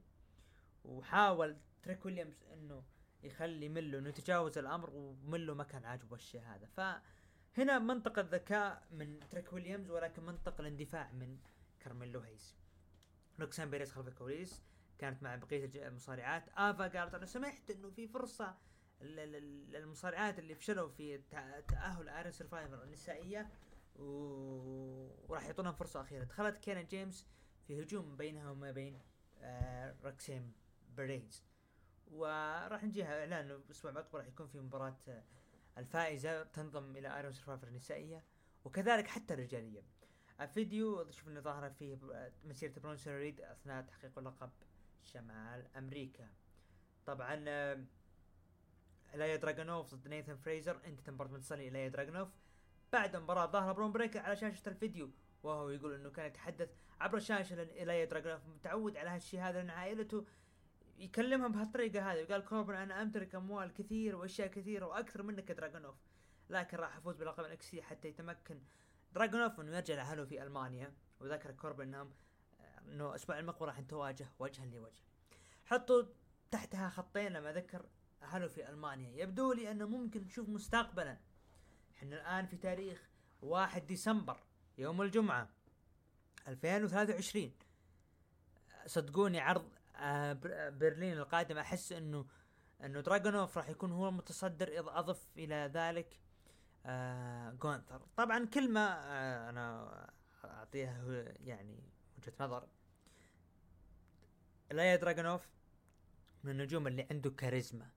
وحاول 0.84 1.56
تريك 1.82 2.06
ويليامز 2.06 2.42
أنه 2.52 2.82
يخلي 3.22 3.68
ميلو 3.68 3.98
إنه 3.98 4.08
يتجاوز 4.08 4.58
الأمر 4.58 4.90
وميلو 4.90 5.54
ما 5.54 5.64
كان 5.64 5.84
عاجبه 5.84 6.16
الشيء 6.16 6.40
هذا. 6.42 6.66
فهنا 6.66 7.78
منطقة 7.78 8.22
ذكاء 8.22 8.82
من 8.90 9.20
تريك 9.30 9.52
ويليامز 9.52 9.90
ولكن 9.90 10.22
منطقة 10.22 10.60
الاندفاع 10.60 11.12
من 11.12 11.38
كارميلو 11.80 12.20
هيز 12.20 12.56
روكسان 13.40 13.70
بيريز 13.70 13.92
خلف 13.92 14.08
الكواليس 14.08 14.62
كانت 14.98 15.22
مع 15.22 15.36
بقية 15.36 15.88
المصارعات. 15.88 16.48
آفا 16.48 16.88
قالت 16.88 17.14
أنا 17.14 17.26
سمعت 17.26 17.70
إنه 17.70 17.90
في 17.90 18.08
فرصة 18.08 18.56
للمصارعات 19.00 20.38
اللي 20.38 20.54
فشلوا 20.54 20.88
في 20.88 21.18
تأهل 21.68 22.08
Iron 22.08 22.32
Survivor 22.32 22.82
النسائية 22.82 23.50
وراح 23.96 25.44
يعطونهم 25.44 25.74
فرصة 25.74 26.00
أخيرة. 26.00 26.24
دخلت 26.24 26.58
كيانا 26.58 26.82
جيمس 26.82 27.26
في 27.66 27.82
هجوم 27.82 28.16
بينها 28.16 28.50
وما 28.50 28.70
بين 28.70 28.98
آه 29.40 29.96
روكسين 30.04 30.52
بريز 30.96 31.44
وراح 32.10 32.84
نجيها 32.84 33.20
إعلان 33.20 33.50
الأسبوع 33.50 33.90
المقبل 33.90 34.18
راح 34.18 34.26
يكون 34.26 34.46
في 34.46 34.60
مباراة 34.60 34.96
آه، 35.08 35.24
الفائزة 35.78 36.42
تنضم 36.42 36.96
إلى 36.96 37.16
Iron 37.16 37.32
Survivor 37.32 37.68
النسائية 37.68 38.24
وكذلك 38.64 39.06
حتى 39.06 39.34
الرجاليه 39.34 39.82
الفيديو 40.40 41.10
شفنا 41.10 41.40
ظاهرة 41.40 41.68
فيه 41.68 41.98
مسيرة 42.44 42.80
برونسون 42.80 43.16
ريد 43.16 43.40
أثناء 43.40 43.82
تحقيق 43.82 44.18
لقب 44.18 44.50
شمال 45.02 45.66
أمريكا. 45.76 46.28
طبعا 47.06 47.34
إلايا 49.14 49.36
دراجونوف 49.36 49.94
ضد 49.94 50.08
نيثن 50.08 50.36
فريزر 50.36 50.80
أنهى 50.86 51.10
مباراة 51.10 51.30
منتصر 51.30 51.68
إلايا 51.68 51.88
دراجونوف 51.88 52.28
بعد 52.92 53.16
مباراة 53.16 53.46
ظهر 53.46 53.72
برون 53.72 53.92
بريكر 53.92 54.18
على 54.18 54.36
شاشة 54.36 54.68
الفيديو 54.68 55.10
وهو 55.42 55.70
يقول 55.70 55.94
إنه 55.94 56.10
كان 56.10 56.26
يتحدث 56.26 56.68
عبر 57.00 57.16
الشاشة 57.16 57.56
لأن 57.56 57.68
إلايا 57.82 58.04
دراجونوف 58.04 58.46
متعود 58.46 58.96
على 58.96 59.10
هالشيء 59.10 59.40
هذا 59.40 59.58
لأن 59.58 59.70
عائلته 59.70 60.26
يكلمهم 60.98 61.52
بهالطريقة 61.52 62.12
هذه. 62.12 62.22
وقال 62.22 62.44
كوربن 62.44 62.74
أنا 62.74 63.02
أمتلك 63.02 63.34
أموال 63.34 63.72
كثير 63.72 64.16
وأشياء 64.16 64.48
كثيرة 64.48 64.86
وأكثر 64.86 65.22
منك 65.22 65.52
دراجونوف 65.52 65.96
لكن 66.50 66.76
راح 66.76 66.96
افوز 66.96 67.16
بلقب 67.16 67.44
NXT 67.44 67.82
حتى 67.82 68.08
يتمكن 68.08 68.60
دراجونوف 69.12 69.60
إنه 69.60 69.76
يرجع 69.76 69.94
لأهله 69.94 70.24
في 70.24 70.42
ألمانيا 70.42 70.94
وذكر 71.20 71.50
كوربن 71.52 71.84
إنهم 71.84 72.12
إنه 72.88 73.10
الأسبوع 73.10 73.38
المقبل 73.38 73.66
راح 73.66 73.80
نتواجه 73.80 74.26
وجها 74.38 74.66
لوجه. 74.66 75.02
حطوا 75.64 76.02
تحتها 76.50 76.88
خطين 76.88 77.32
لما 77.32 77.52
ذكر 77.52 77.86
أهله 78.22 78.48
في 78.48 78.68
ألمانيا. 78.68 79.22
يبدو 79.22 79.52
لي 79.52 79.70
إنه 79.70 79.86
ممكن 79.86 80.22
نشوف 80.22 80.48
مستقبلا. 80.48 81.18
إحنا 81.96 82.16
الآن 82.16 82.46
في 82.46 82.56
تاريخ 82.56 83.08
1 83.42 83.86
ديسمبر 83.86 84.36
يوم 84.78 85.02
الجمعة 85.02 85.48
2023 86.48 87.52
صدقوني 88.86 89.40
عرض 89.40 89.68
آه، 89.96 90.32
برلين 90.70 91.18
القادم 91.18 91.58
أحس 91.58 91.92
إنه 91.92 92.26
إنه 92.84 93.00
دراجونوف 93.00 93.58
راح 93.58 93.68
يكون 93.68 93.92
هو 93.92 94.08
المتصدر 94.08 94.68
إذا 94.68 94.98
أضف 94.98 95.28
إلى 95.36 95.70
ذلك 95.74 96.18
آه 96.86 97.50
جونثر 97.50 98.00
طبعا 98.16 98.46
كلمة 98.46 98.80
آه 98.80 99.50
أنا 99.50 100.10
أعطيها 100.44 101.24
يعني 101.40 101.82
وجهة 102.18 102.32
نظر. 102.40 102.68
لايا 104.70 104.96
دراجونوف 104.96 105.48
من 106.44 106.50
النجوم 106.50 106.86
اللي 106.86 107.06
عنده 107.10 107.30
كاريزما. 107.30 107.90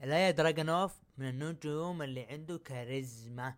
لايا 0.00 0.30
دراجونوف 0.30 1.02
من 1.18 1.28
النجوم 1.28 2.02
اللي 2.02 2.24
عنده 2.26 2.58
كاريزما. 2.58 3.54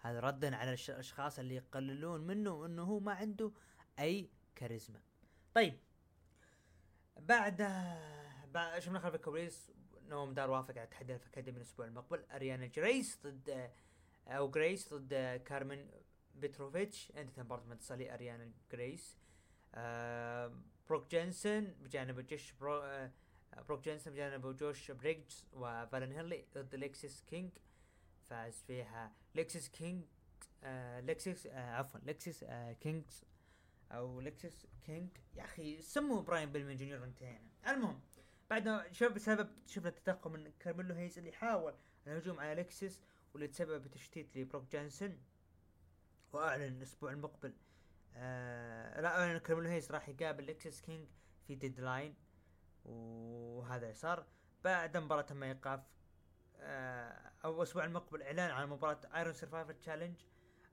هذا 0.00 0.20
ردا 0.20 0.56
على 0.56 0.74
الأشخاص 0.88 1.38
اللي 1.38 1.54
يقللون 1.54 2.20
منه 2.20 2.66
إنه 2.66 2.82
هو 2.82 3.00
ما 3.00 3.12
عنده 3.12 3.52
أي 3.98 4.30
كاريزما. 4.56 5.00
طيب 5.54 5.78
بعد 7.16 7.56
بعد 8.52 8.78
شفنا 8.78 8.98
خلف 8.98 9.14
الكواليس 9.14 9.70
نوام 10.08 10.34
دار 10.34 10.50
وافق 10.50 10.78
على 10.78 10.86
تحدي 10.86 11.16
ال 11.16 11.21
Academy 11.21 11.56
الأسبوع 11.56 11.86
المقبل. 11.86 12.24
أريانا 12.30 12.66
جريس 12.66 13.18
ضد 13.24 13.70
أو 14.28 14.50
جريس 14.50 14.94
ضد 14.94 15.42
كارمن 15.46 15.90
بيتروفيتش 16.34 17.12
أنهت 17.16 17.40
مباراة 17.40 17.64
منتصر 17.64 17.94
اريانا 17.94 18.50
جريس 18.72 19.16
بروك 20.88 21.10
جينسون 21.10 21.64
بجانب 21.64 22.26
جوش 22.26 22.52
برو 22.52 23.08
بروك 23.68 23.84
جينسون 23.84 24.12
بجانب 24.12 24.56
جوش 24.56 24.90
بريجز 24.90 25.46
وفالن 25.52 26.12
هنلي 26.12 26.44
ضد 26.54 26.74
ليكسيس 26.74 27.22
كينج 27.26 27.50
فاز 28.30 28.62
فيها 28.66 29.12
ليكسيس 29.34 29.68
كينج 29.68 30.04
ليكسيس 31.00 31.46
عفوا 31.46 32.00
ليكسيس 32.00 32.44
آه 32.44 32.72
كينجز 32.72 33.24
أو 33.92 34.20
ليكسيس 34.20 34.66
كينج 34.86 35.08
يا 35.36 35.44
أخي 35.44 35.82
سموه 35.82 36.22
براين 36.22 36.52
بيلمن 36.52 36.76
جونيور 36.76 37.04
انتهينا. 37.04 37.48
المهم 37.68 38.00
بعد 38.50 38.92
شوف 38.92 39.12
بسبب 39.12 39.48
شفنا 39.66 39.88
التدخل 39.88 40.30
من 40.30 40.52
كارميلو 40.60 40.94
هيز 40.94 41.18
اللي 41.18 41.32
حاول 41.32 41.74
الهجوم 42.06 42.40
على 42.40 42.54
ليكسيس 42.54 43.00
واللي 43.34 43.48
تسبب 43.48 43.82
بتشتيت 43.82 44.36
لبروك 44.36 44.72
جانسون 44.72 45.18
وأعلن 46.32 46.62
الأسبوع 46.62 47.10
المقبل 47.10 47.54
آه 48.14 49.00
لا 49.00 49.20
أعلن 49.20 49.38
كارميلو 49.38 49.68
هيز 49.68 49.92
راح 49.92 50.08
يقابل 50.08 50.44
ليكسيس 50.44 50.80
كينج 50.80 51.08
في 51.46 51.54
Deadline 51.54 52.14
وهذا 52.84 53.92
صار 53.92 54.26
بعد 54.64 54.96
مباراة 54.96 55.22
تم 55.22 55.42
ايقاف 55.42 55.80
آه 56.60 57.32
أو 57.44 57.56
الأسبوع 57.56 57.84
المقبل 57.84 58.22
إعلان 58.22 58.50
عن 58.50 58.68
مباراة 58.68 59.00
Iron 59.14 59.32
Survivor 59.32 59.72
Challenge 59.72 60.16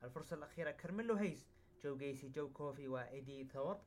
الفرصة 0.03 0.35
الأخيرة 0.35 0.71
كارميلو 0.71 1.15
هيز 1.15 1.47
جو 1.83 1.97
جيسي 1.97 2.29
جو 2.29 2.49
كوفي 2.49 2.87
وإيدي 2.87 3.45
ثور. 3.45 3.81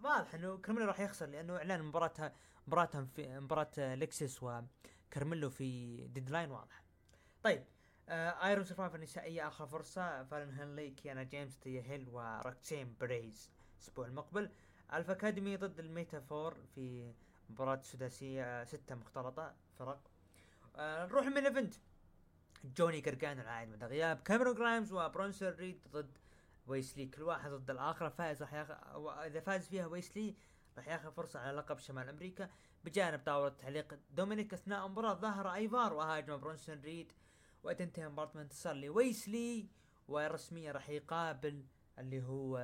واضح 0.00 0.34
إنه 0.34 0.58
كارميلو 0.58 0.86
راح 0.86 1.00
يخسر 1.00 1.26
لأنه 1.26 1.56
إعلان 1.56 1.82
مباراتها 1.82 2.34
مباراتهم 2.66 3.06
في 3.06 3.40
مباراة 3.40 3.94
ليكسيس 3.94 4.42
وكارميلو 4.42 5.50
في 5.50 5.96
Deadline 6.06 6.50
واضح. 6.50 6.89
طيب 7.42 7.64
آه 8.08 8.46
Iron 8.46 8.64
Survivor 8.64 8.96
النسائية 8.96 9.48
آخر 9.48 9.66
فرصة. 9.66 10.24
فالن 10.24 10.54
هنلي 10.54 10.90
كيانا 10.90 11.22
جيمس 11.22 11.58
ثيا 11.58 11.82
هيل 11.82 12.08
وراكسين 12.08 12.96
بريز 13.00 13.50
الأسبوع 13.76 14.06
المقبل. 14.06 14.50
Alpha 14.92 15.12
Academy 15.12 15.56
ضد 15.56 15.78
ال 15.80 15.88
Meta-Four 15.88 16.56
في 16.74 17.12
مباراة 17.50 17.80
سداسية 17.82 18.64
ستة 18.64 18.94
مختلطة 18.94 19.54
فرق. 19.78 20.00
آه 20.76 21.06
نروح 21.06 21.26
main 21.26 21.46
event 21.46 21.74
جوني 22.64 23.00
قرقانو 23.00 23.40
العائد 23.40 23.70
بعد 23.70 23.84
غياب 23.84 24.20
كاميرون 24.22 24.54
جرايمز 24.54 24.92
وبرونسون 24.92 25.48
ريد 25.48 25.80
ضد 25.92 26.18
ويسلي 26.66 27.06
كل 27.06 27.22
واحد 27.22 27.50
ضد 27.50 27.70
الآخر. 27.70 28.06
الفائز 28.06 28.42
راح 28.42 28.54
ياخذ 28.54 28.74
إذا 29.26 29.40
فاز 29.40 29.68
فيها 29.68 29.86
ويسلي 29.86 30.34
راح 30.76 30.88
ياخذ 30.88 31.12
فرصة 31.12 31.40
على 31.40 31.56
لقب 31.56 31.78
شمال 31.78 32.08
أمريكا. 32.08 32.50
بجانب 32.84 33.20
طاوله 33.26 33.48
تعليق 33.48 33.98
دومينيك 34.10 34.54
أثناء 34.54 34.86
المباراه 34.86 35.14
ظهر 35.14 35.54
أيفار 35.54 35.92
وهاجم 35.92 36.36
برونسون 36.36 36.80
ريد 36.80 37.12
وتنتهي 37.62 38.08
مباراة 38.08 38.30
من 38.34 38.48
لويسلي 38.80 39.68
ورسميا 40.08 40.72
راح 40.72 40.88
يقابل 40.88 41.64
اللي 41.98 42.22
هو 42.22 42.56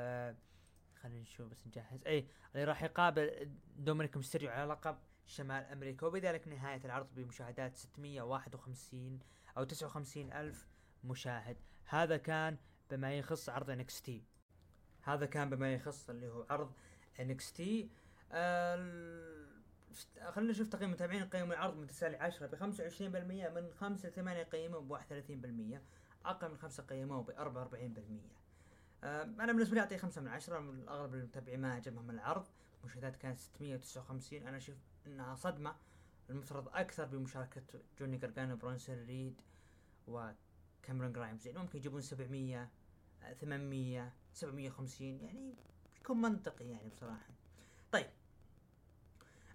خلينا 1.00 1.20
نشوف 1.20 1.48
بس 1.48 1.66
نجهز. 1.66 2.04
اي 2.06 2.28
اللي 2.54 2.64
راح 2.64 2.82
يقابل 2.82 3.50
دومينيك 3.76 4.16
مستريو 4.16 4.50
على 4.50 4.72
لقب 4.72 4.98
شمال 5.26 5.64
أمريكا 5.64 6.06
وبذلك 6.06 6.48
نهاية 6.48 6.84
العرض 6.84 7.06
بمشاهدات 7.14 7.76
651 7.76 9.18
أو 9.58 9.64
59 9.64 10.32
ألف 10.32 10.68
مشاهد. 11.04 11.56
هذا 11.84 12.16
كان 12.16 12.56
بما 12.90 13.18
يخص 13.18 13.48
عرض 13.48 13.70
NXT. 13.70 14.24
هذا 15.02 15.26
كان 15.26 15.50
بما 15.50 15.74
يخص 15.74 16.10
اللي 16.10 16.28
هو 16.28 16.46
عرض 16.50 16.72
NXT. 17.20 17.90
خلينا 20.30 20.50
نشوف 20.50 20.68
تقييم 20.68 20.88
المتابعين 20.88 21.24
قيموا 21.24 21.54
العرض 21.54 21.76
من 21.76 21.88
تسع 21.88 22.05
إلى 22.05 22.16
10 22.16 22.46
ب 22.46 22.54
25% 22.54 22.60
من 23.54 23.72
5 23.72 24.08
ل 24.08 24.12
8 24.12 24.42
قيموا 24.42 24.80
ب 24.80 24.88
31% 24.88 25.80
أقل 26.26 26.50
من 26.50 26.56
5 26.56 26.82
قيموا 26.82 27.22
ب 27.22 27.30
44% 27.30 28.36
أنا 29.04 29.52
بالنسبة 29.52 29.74
لي 29.74 29.80
أعطيه 29.80 29.96
5 29.96 30.20
من 30.20 30.28
10 30.28 30.58
من 30.58 30.88
اغلب 30.88 31.14
المتابعين 31.14 31.60
ما 31.60 31.72
عجبهم 31.72 32.10
العرض. 32.10 32.46
مشاهدات 32.84 33.16
كانت 33.16 33.38
659 33.38 34.46
أنا 34.46 34.56
أشوف 34.56 34.76
إنها 35.06 35.34
صدمة. 35.34 35.76
المفترض 36.30 36.68
أكثر 36.68 37.04
بمشاركة 37.04 37.62
جوني 37.98 38.16
جرجانو 38.16 38.54
وبرونسون 38.54 39.04
ريد 39.04 39.40
وكاميرون 40.06 41.12
جرايمز. 41.12 41.46
يعني 41.46 41.58
ممكن 41.58 41.78
يجيبون 41.78 42.00
700 42.00 42.68
800 43.40 44.12
750 44.32 45.20
يعني 45.20 45.54
يكون 46.00 46.20
منطقي 46.20 46.64
يعني 46.64 46.88
بصراحة. 46.88 47.35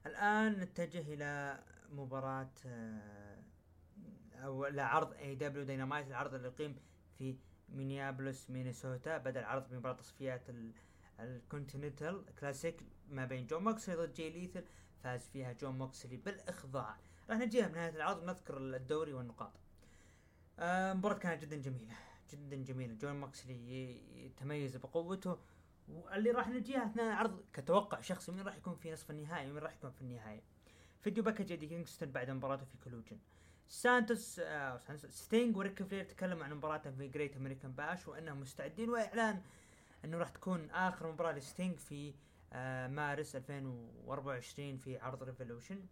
الآن 0.05 0.59
نتجه 0.59 1.13
إلى 1.13 1.59
مباراة 1.91 2.49
آه، 2.65 3.37
أو 4.35 4.65
لعرض 4.65 5.13
AEW 5.13 5.35
Dynamite 5.35 6.07
العرض 6.07 6.33
اللي 6.33 6.47
يقيم 6.47 6.75
في 7.17 7.35
مينيابلس 7.69 8.49
مينيسوتا 8.49 9.17
بدأ 9.17 9.39
العرض 9.39 9.69
بمباراة 9.69 9.95
تصفيات 9.95 10.41
ال 11.19 11.28
Continental 11.28 12.25
Classic 12.39 12.83
ما 13.09 13.25
بين 13.25 13.47
جون 13.47 13.63
موكسلي 13.63 13.95
ضد 13.95 14.13
جاي 14.13 14.29
ليثل 14.29 14.63
فاز 15.03 15.29
فيها 15.29 15.53
جون 15.53 15.77
موكسلي 15.77 16.17
بالإخضاع. 16.17 16.97
راح 17.29 17.37
نجيها 17.37 17.67
بنهاية 17.67 17.95
العرض 17.95 18.23
ونذكر 18.23 18.57
الدوري 18.57 19.13
والنقاط. 19.13 19.51
آه 20.59 20.93
مباراة 20.93 21.17
كانت 21.17 21.41
جدا 21.41 21.55
جميلة 21.55 21.95
جدا 22.31 22.55
جميلة. 22.55 22.93
جون 22.93 23.19
موكسلي 23.19 24.25
يتميز 24.25 24.77
بقوته 24.77 25.37
واللي 25.91 26.31
راح 26.31 26.47
نجيها 26.47 26.85
اثناء 26.85 27.07
العرض 27.07 27.43
كتوقع 27.53 28.01
شخصي 28.01 28.31
مين 28.31 28.45
راح 28.45 28.55
يكون 28.55 28.75
في 28.75 28.91
نصف 28.91 29.11
النهائي 29.11 29.49
ومين 29.51 29.63
راح 29.63 29.73
يكون 29.73 29.91
في 29.91 30.01
النهاية 30.01 30.41
video 31.01 31.23
package 31.23 31.51
ايدي 31.51 31.67
كينغستون 31.67 32.11
بعد 32.11 32.29
مباراته 32.29 32.65
في 32.65 32.77
Collision. 32.83 33.17
سانتوس 33.67 34.39
آه 34.43 34.81
ستينج 34.95 35.57
وريك 35.57 35.83
فلير 35.83 36.03
تكلموا 36.03 36.43
عن 36.43 36.53
مباراتهم 36.53 36.95
في 36.95 37.07
Great 37.07 37.37
American 37.37 37.71
Bash 37.71 38.07
وأنهم 38.07 38.39
مستعدين 38.39 38.89
وإعلان 38.89 39.41
إنه 40.05 40.17
راح 40.17 40.29
تكون 40.29 40.69
آخر 40.69 41.11
مباراة 41.11 41.31
لستينج 41.31 41.77
في 41.77 42.13
آه 42.53 42.87
مارس 42.87 43.35
2024 43.35 44.77
في 44.77 44.97
عرض 44.97 45.23
Revolution 45.23 45.85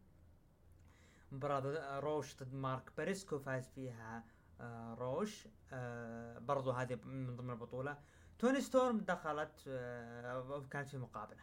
مباراة 1.32 2.00
روش 2.00 2.36
ضد 2.36 2.54
مارك 2.54 2.91
بريسكو 2.97 3.39
فاز 3.39 3.70
فيها 3.70 4.24
آه 4.62 4.93
روش. 4.93 5.47
آه 5.72 6.39
برضو 6.39 6.72
هذه 6.72 7.00
من 7.06 7.36
ضمن 7.36 7.50
البطولة. 7.50 7.97
توني 8.40 8.62
ستورم 8.62 8.98
دخلت 8.98 9.64
آه 9.68 10.68
كانت 10.72 10.90
في 10.90 10.98
مقابلة. 10.98 11.42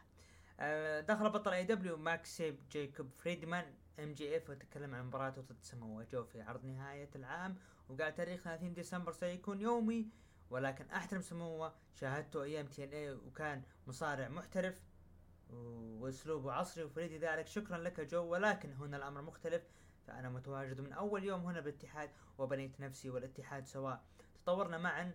آه 0.60 1.00
دخل 1.00 1.30
بطل 1.30 1.52
AEW 1.52 1.96
ماكسويل 1.96 2.58
جيكوب 2.70 3.10
فريدمان 3.16 3.74
MJF 3.98 4.50
وتكلم 4.50 4.94
عن 4.94 5.06
مباراته 5.06 5.42
ضد 5.42 5.62
سمو 5.62 6.02
جو 6.02 6.24
في 6.24 6.42
عرض 6.42 6.64
نهاية 6.64 7.10
العام 7.16 7.56
وقال 7.88 8.14
تاريخ 8.14 8.42
30 8.42 8.74
ديسمبر 8.74 9.12
سيكون 9.12 9.60
يومي 9.60 10.08
ولكن 10.50 10.90
أحترم 10.90 11.20
سمو 11.20 11.72
شاهدته 11.94 12.42
أيام 12.42 12.66
TNA 12.66 13.12
وكان 13.12 13.62
مصارع 13.86 14.28
محترف 14.28 14.82
وأسلوبه 15.50 16.52
عصري 16.52 16.84
وفريد 16.84 17.12
ذلك. 17.24 17.46
شكرا 17.46 17.78
لك 17.78 18.00
جو 18.00 18.24
ولكن 18.24 18.72
هنا 18.72 18.96
الأمر 18.96 19.22
مختلف 19.22 19.62
فأنا 20.06 20.28
متواجد 20.28 20.80
من 20.80 20.92
أول 20.92 21.24
يوم 21.24 21.40
هنا 21.40 21.60
بالاتحاد 21.60 22.10
وبنيت 22.38 22.80
نفسي 22.80 23.10
والاتحاد 23.10 23.66
سواء. 23.66 24.04
تطورنا 24.42 24.78
معا 24.78 25.12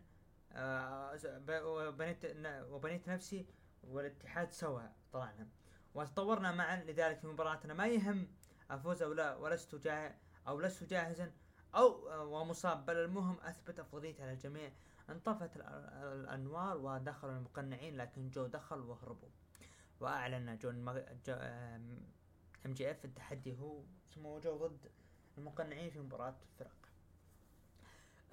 وبنيت 1.49 2.25
وبنيت 2.45 3.07
نفسي 3.07 3.45
والاتحاد 3.83 4.51
سوا 4.51 4.81
طلعنا. 5.13 5.47
وتطورنا 5.93 6.51
معا 6.51 6.83
لذلك 6.83 7.19
في 7.19 7.27
مباراتنا 7.27 7.73
ما 7.73 7.87
يهم 7.87 8.27
أفوز 8.71 9.01
أو 9.01 9.13
لا 9.13 9.35
ولست 9.35 9.75
جاهز 9.75 10.13
أو 10.47 10.59
لست 10.59 10.83
جاهزا 10.83 11.31
أو 11.75 12.09
آه، 12.09 12.23
ومصاب 12.25 12.85
بل 12.85 12.97
المهم 12.97 13.37
أثبت 13.41 13.79
افضليتي 13.79 14.23
على 14.23 14.33
الجميع. 14.33 14.71
انطفت 15.09 15.57
الأنوار 15.57 16.77
ودخلوا 16.77 17.33
المقنعين 17.33 17.97
لكن 17.97 18.29
جو 18.29 18.47
دخل 18.47 18.79
وهربوا. 18.79 19.29
وأعلن 19.99 20.57
جو 20.57 20.79
و 20.79 20.89
MJF 22.65 23.05
التحدي 23.05 23.59
هو 23.59 23.83
اسمه 24.11 24.39
جو 24.39 24.57
ضد 24.67 24.91
المقنعين 25.37 25.89
في 25.89 25.99
مباراة 25.99 26.35
فرق. 26.59 26.89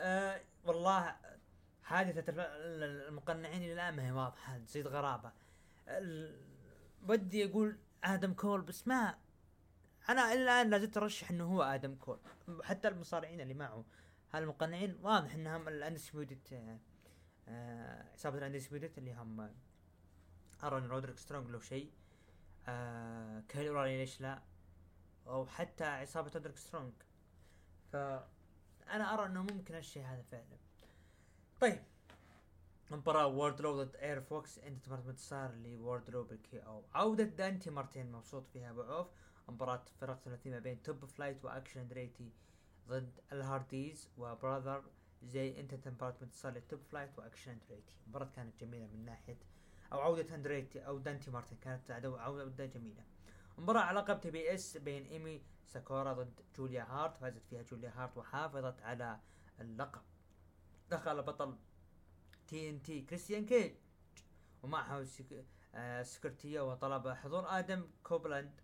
أه 0.00 0.40
والله 0.64 1.16
حادثة 1.88 2.24
المقنعين 3.08 3.62
إلى 3.62 3.72
الآن 3.72 3.96
ما 3.96 4.06
هي 4.06 4.12
واضحة 4.12 4.58
تزيد 4.58 4.86
غرابة. 4.86 5.32
ودي 7.08 7.44
أقول 7.44 7.78
آدم 8.04 8.32
كول 8.32 8.62
بس 8.62 8.88
ما 8.88 9.18
أنا 10.08 10.32
إلى 10.32 10.42
الآن 10.42 10.70
لازلت 10.70 10.96
أرشح 10.96 11.30
إنه 11.30 11.44
هو 11.44 11.62
آدم 11.62 11.94
كول. 11.94 12.18
حتى 12.62 12.88
المصارعين 12.88 13.40
اللي 13.40 13.54
معه 13.54 13.84
هالمقنعين 14.32 14.98
واضح 15.02 15.34
إنهم 15.34 15.68
ال 15.68 15.75
Undisputed 15.75 16.38
آه، 17.48 18.12
عصابة 18.12 18.38
ال 18.38 18.44
Undisputed 18.44 18.98
اللي 18.98 19.14
هم 19.14 19.50
أرون 20.64 20.86
رودريك 20.86 21.18
سترونج 21.18 21.50
لو 21.50 21.60
شيء 21.60 21.92
آه 22.68 23.40
كيل 23.48 23.74
ليش 23.84 24.20
لا؟ 24.20 24.42
أو 25.26 25.46
حتى 25.46 25.84
عصابة 25.84 26.30
رودريك 26.34 26.56
سترونج. 26.56 26.92
ف 27.92 27.96
أنا 28.90 29.14
أرى 29.14 29.26
إنه 29.26 29.42
ممكن 29.42 29.74
الشيء 29.74 30.04
هذا 30.04 30.22
فعلا. 30.22 30.67
طيب. 31.60 31.78
مباراة 32.90 33.26
ووردلو 33.26 33.82
ضد 33.82 33.96
اي 33.96 34.08
ار 34.08 34.20
فوكس 34.20 34.58
انتهت 34.58 35.06
انتصار 35.08 35.54
لووردلو 35.54 36.24
بال 36.24 36.58
KO 36.58 36.84
عودة 36.94 37.24
دانتي 37.24 37.70
مارتن 37.70 38.12
مبسوط 38.12 38.46
فيها 38.46 38.70
أبو 38.70 38.82
عوف. 38.82 39.06
مباراة 39.48 39.84
فرق 40.00 40.20
ثلاثية 40.24 40.50
ما 40.50 40.58
بين 40.58 40.82
Top 40.82 41.04
Flight 41.04 41.44
واكشن 41.44 41.80
اندريتي 41.80 42.32
ضد 42.88 43.20
الهارديز 43.32 44.08
وبراذر 44.18 44.84
زي 45.22 45.60
انتهت 45.60 45.88
مباراة 45.88 46.14
انتصار 46.22 46.52
لل 46.52 46.63
Top 46.63 46.80
Flight 46.82 47.18
واكشن 47.18 47.50
اندريتي 47.52 47.94
المباراة 48.04 48.28
كانت 48.36 48.60
جميلة 48.60 48.86
من 48.86 49.04
ناحية 49.04 49.38
أو 49.92 50.00
عودة 50.00 50.34
اندريتي 50.34 50.86
أو 50.86 50.98
دانتي 50.98 51.30
مارتن 51.30 51.56
كانت 51.56 51.90
عودة 51.90 52.66
جميلة. 52.66 53.04
مباراة 53.58 53.80
على 53.80 54.00
لقب 54.00 54.20
TBS 54.20 54.76
بين 54.76 55.04
ايمي 55.04 55.42
ساكورا 55.66 56.12
ضد 56.12 56.40
جوليا 56.56 56.82
هارت 56.82 57.16
فازت 57.16 57.42
فيها 57.50 57.62
جوليا 57.62 57.92
هارت 57.96 58.16
وحافظت 58.16 58.82
على 58.82 59.20
اللقب. 59.60 60.02
دخل 60.90 61.22
بطل 61.22 61.56
TNT 62.48 63.00
كريستيان 63.00 63.46
كيج 63.46 63.72
ومعه 64.62 65.06
آه 65.74 66.02
security 66.02 66.60
وطلب 66.60 67.08
حضور 67.08 67.58
آدم 67.58 67.86
كوبلاند. 68.02 68.60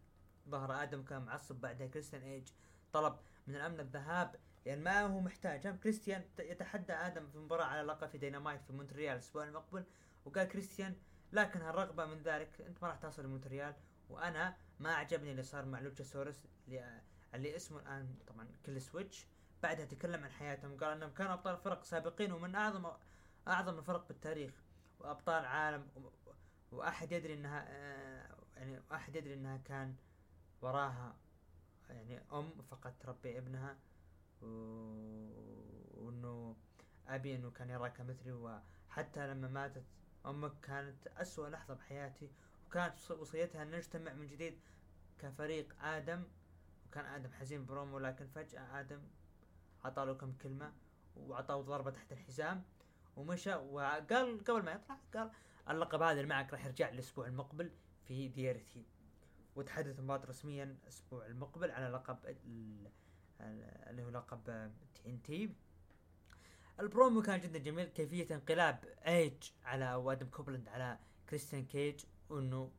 ظهر 0.48 0.82
آدم 0.82 1.02
كان 1.02 1.22
معصب 1.22 1.60
بعدها 1.60 1.86
كريستيان 1.86 2.22
كيج. 2.22 2.48
طلب 2.92 3.16
من 3.46 3.56
الأمن 3.56 3.80
الذهاب 3.80 4.36
لأن 4.66 4.82
ما 4.84 5.00
هو 5.00 5.20
محتاج 5.20 5.78
كريستيان 5.78 6.24
يتحدى 6.38 6.92
آدم 6.92 7.26
في 7.26 7.38
مباراة 7.38 7.64
على 7.64 7.82
لقب 7.82 8.08
في 8.08 8.18
دينامايت 8.18 8.62
في 8.62 8.72
مونتريال 8.72 9.12
الأسبوع 9.12 9.44
المقبل. 9.44 9.84
وقال 10.24 10.48
كريستيان 10.48 10.96
لكن 11.32 11.60
هالرغبة 11.60 12.06
من 12.06 12.22
ذلك 12.22 12.60
أنت 12.60 12.82
ما 12.82 12.88
راح 12.88 12.96
تصل 12.96 13.24
لمونتريال. 13.24 13.74
وأنا 14.10 14.56
ما 14.80 14.94
عجبني 14.94 15.30
اللي 15.30 15.42
صار 15.42 15.64
مع 15.64 15.80
لوتشاسورس 15.80 16.46
اللي, 16.68 17.00
اللي 17.34 17.56
اسمه 17.56 17.78
الآن 17.78 18.14
طبعا 18.26 18.48
كل 18.66 18.80
سويتش. 18.80 19.26
بعدها 19.64 19.86
تكلم 19.86 20.24
عن 20.24 20.30
حياتهم 20.30 20.76
قال 20.76 20.92
إنهم 20.92 21.10
كانوا 21.10 21.32
أبطال 21.32 21.56
فرق 21.56 21.84
سابقين 21.84 22.32
ومن 22.32 22.54
اعظم 22.54 22.86
أعظم 23.48 23.78
الفرق 23.78 24.08
بالتاريخ 24.08 24.52
وأبطال 24.98 25.44
عالم 25.44 25.90
وأحد 26.72 27.12
يدري 27.12 27.34
إنها 27.34 27.64
آه، 27.68 28.36
يعني 28.56 28.80
أحد 28.92 29.16
يدري 29.16 29.34
إنها 29.34 29.56
كان 29.56 29.94
وراها 30.62 31.16
يعني 31.88 32.20
أم 32.32 32.62
فقد 32.70 32.98
تربي 32.98 33.38
ابنها 33.38 33.76
وإنه 36.00 36.56
أبي 37.08 37.34
إنه 37.34 37.50
كان 37.50 37.70
يراك 37.70 38.00
مثلي 38.00 38.32
وحتى 38.32 39.26
لما 39.26 39.48
ماتت 39.48 39.84
أمك 40.26 40.60
كانت 40.62 41.06
أسوأ 41.06 41.48
لحظة 41.48 41.74
بحياتي 41.74 42.30
وكانت 42.66 43.10
وصيتها 43.10 43.62
ان 43.62 43.70
نجتمع 43.70 44.12
من 44.12 44.26
جديد 44.26 44.58
كفريق 45.18 45.84
آدم 45.84 46.24
وكان 46.86 47.04
آدم 47.04 47.32
حزين 47.32 47.66
برومو 47.66 47.98
لكن 47.98 48.26
فجأة 48.26 48.80
آدم 48.80 49.00
عطى 49.85 50.05
له 50.05 50.14
كم 50.14 50.32
كلمة 50.32 50.72
وعطاه 51.16 51.61
ضربة 51.61 51.91
تحت 51.91 52.12
الحزام 52.12 52.62
ومشى 53.16 53.55
وقال 53.55 54.07
قبل 54.45 54.62
ما 54.62 54.72
يطلع 54.72 54.99
قال 55.14 55.30
اللقب 55.70 56.03
هذا 56.03 56.12
اللي 56.12 56.26
معك 56.26 56.53
راح 56.53 56.66
يرجع 56.66 56.89
الأسبوع 56.89 57.26
المقبل 57.26 57.70
في 58.05 58.28
ديارتي. 58.28 58.87
وتحددت 59.57 59.98
المباراة 59.99 60.26
رسميا 60.26 60.64
الأسبوع 60.64 61.26
المقبل 61.26 61.70
على 61.70 61.89
لقب 61.89 62.18
اللي 63.41 64.03
هو 64.03 64.09
لقب 64.09 64.72
TNT 64.94 65.55
ال 66.80 66.88
promo 66.88 67.22
كان 67.22 67.41
جدا 67.41 67.59
جميل 67.59 67.85
كيفية 67.85 68.35
انقلاب 68.35 68.85
إيج 69.07 69.51
على 69.64 69.95
وآدم 69.94 70.26
كوبلاند 70.26 70.68
على 70.68 70.99
كريستيان 71.28 71.66
كيج 71.66 72.05
وانه 72.28 72.72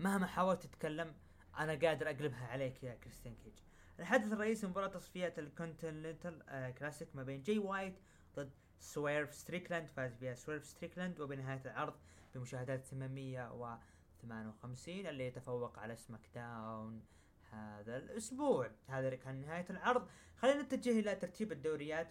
مهما 0.00 0.26
حاولت 0.26 0.62
تتكلم 0.62 1.14
أنا 1.58 1.72
قادر 1.74 2.06
أقلبها 2.10 2.46
عليك 2.46 2.82
يا 2.82 2.94
كريستيان 2.94 3.34
كيج. 3.34 3.54
الحدث 3.98 4.32
الرئيسي 4.32 4.66
مباراة 4.66 4.88
تصفيات 4.88 5.38
ال 5.38 5.47
Continental 5.47 6.42
آه 6.48 6.70
كلاسيك 6.70 7.16
ما 7.16 7.22
بين 7.22 7.42
جاي 7.42 7.58
وايت 7.58 7.94
ضد 8.36 8.50
سويرف 8.80 9.34
ستريكلاند 9.34 9.88
فاز 9.88 10.16
بها 10.16 10.34
سويرف 10.34 10.66
ستريكلاند 10.66 11.20
وبنهاية 11.20 11.62
العرض 11.64 11.94
بمشاهدات 12.34 12.84
858 12.84 15.06
اللي 15.06 15.26
يتفوق 15.26 15.78
على 15.78 15.96
SmackDown 15.96 17.02
هذا 17.50 17.96
الأسبوع. 17.96 18.70
هذا 18.86 19.14
كان 19.14 19.40
نهاية 19.40 19.66
العرض. 19.70 20.08
خلينا 20.36 20.62
نتجه 20.62 21.00
إلى 21.00 21.14
ترتيب 21.14 21.52
الدوريات. 21.52 22.08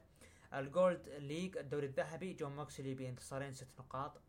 ال 0.53 0.64
Gold 0.64 1.09
League 1.09 1.57
الدوري 1.57 1.85
الذهبي 1.85 2.33
جون 2.33 2.55
موكسلي 2.55 2.93
بانتصارين 2.93 3.53
ست 3.53 3.79
نقاط 3.79 4.21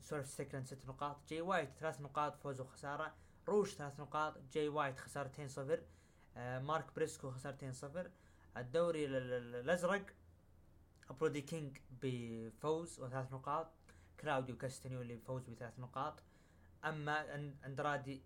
سويرف 0.00 0.26
ستريكلاند 0.26 0.66
ست 0.66 0.86
نقاط 0.86 1.28
جاي 1.28 1.40
وايت 1.40 1.70
ثلاث 1.80 2.00
نقاط 2.00 2.36
فوز 2.36 2.60
وخسارة 2.60 3.14
روش 3.48 3.74
ثلاث 3.74 4.00
نقاط 4.00 4.38
جاي 4.52 4.68
ليثال 4.68 4.98
خسارتين 4.98 5.48
صفر. 5.48 5.82
مارك 6.36 6.94
بريسكو 6.96 7.30
خسارتين 7.30 7.72
صفر. 7.72 8.10
الدوري 8.56 9.06
الأزرق 9.06 10.06
برودي 11.20 11.40
كينج 11.40 11.78
بفوز 12.02 13.00
وثلاث 13.00 13.32
نقاط 13.32 13.68
كلاوديو 14.20 14.56
كاستنيولي 14.56 15.16
بفوز 15.16 15.48
بثلاث 15.48 15.78
نقاط. 15.78 16.22
أما 16.84 17.34
أندرادي 17.66 18.22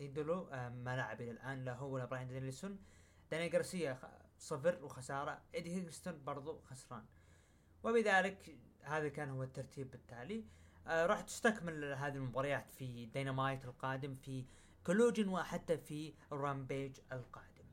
إيدولو 0.00 0.48
آه 0.52 0.68
ما 0.68 0.96
لعب 0.96 1.20
إلى 1.20 1.30
الآن 1.30 1.64
لا 1.64 1.74
هو 1.74 1.94
ولا 1.94 2.04
براين 2.04 2.28
دانيلسون. 2.28 2.78
داني 3.30 3.48
جارسيا 3.48 3.98
صفر 4.38 4.84
وخسارة. 4.84 5.42
إيدي 5.54 5.74
كينغستون 5.74 6.24
برضو 6.24 6.60
خسران. 6.60 7.04
وبذلك 7.84 8.58
هذا 8.82 9.08
كان 9.08 9.30
هو 9.30 9.42
الترتيب 9.42 9.94
التالي 9.94 10.44
آه 10.86 11.06
راح 11.06 11.20
تستكمل 11.20 11.84
هذه 11.84 12.14
المباريات 12.14 12.70
في 12.70 13.06
دينامايت 13.06 13.64
القادم 13.64 14.14
في 14.14 14.44
Collision 14.86 15.28
وحتى 15.28 15.78
في 15.78 16.14
Rampage 16.32 17.00
القادم. 17.12 17.64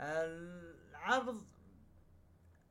العرض 0.00 1.42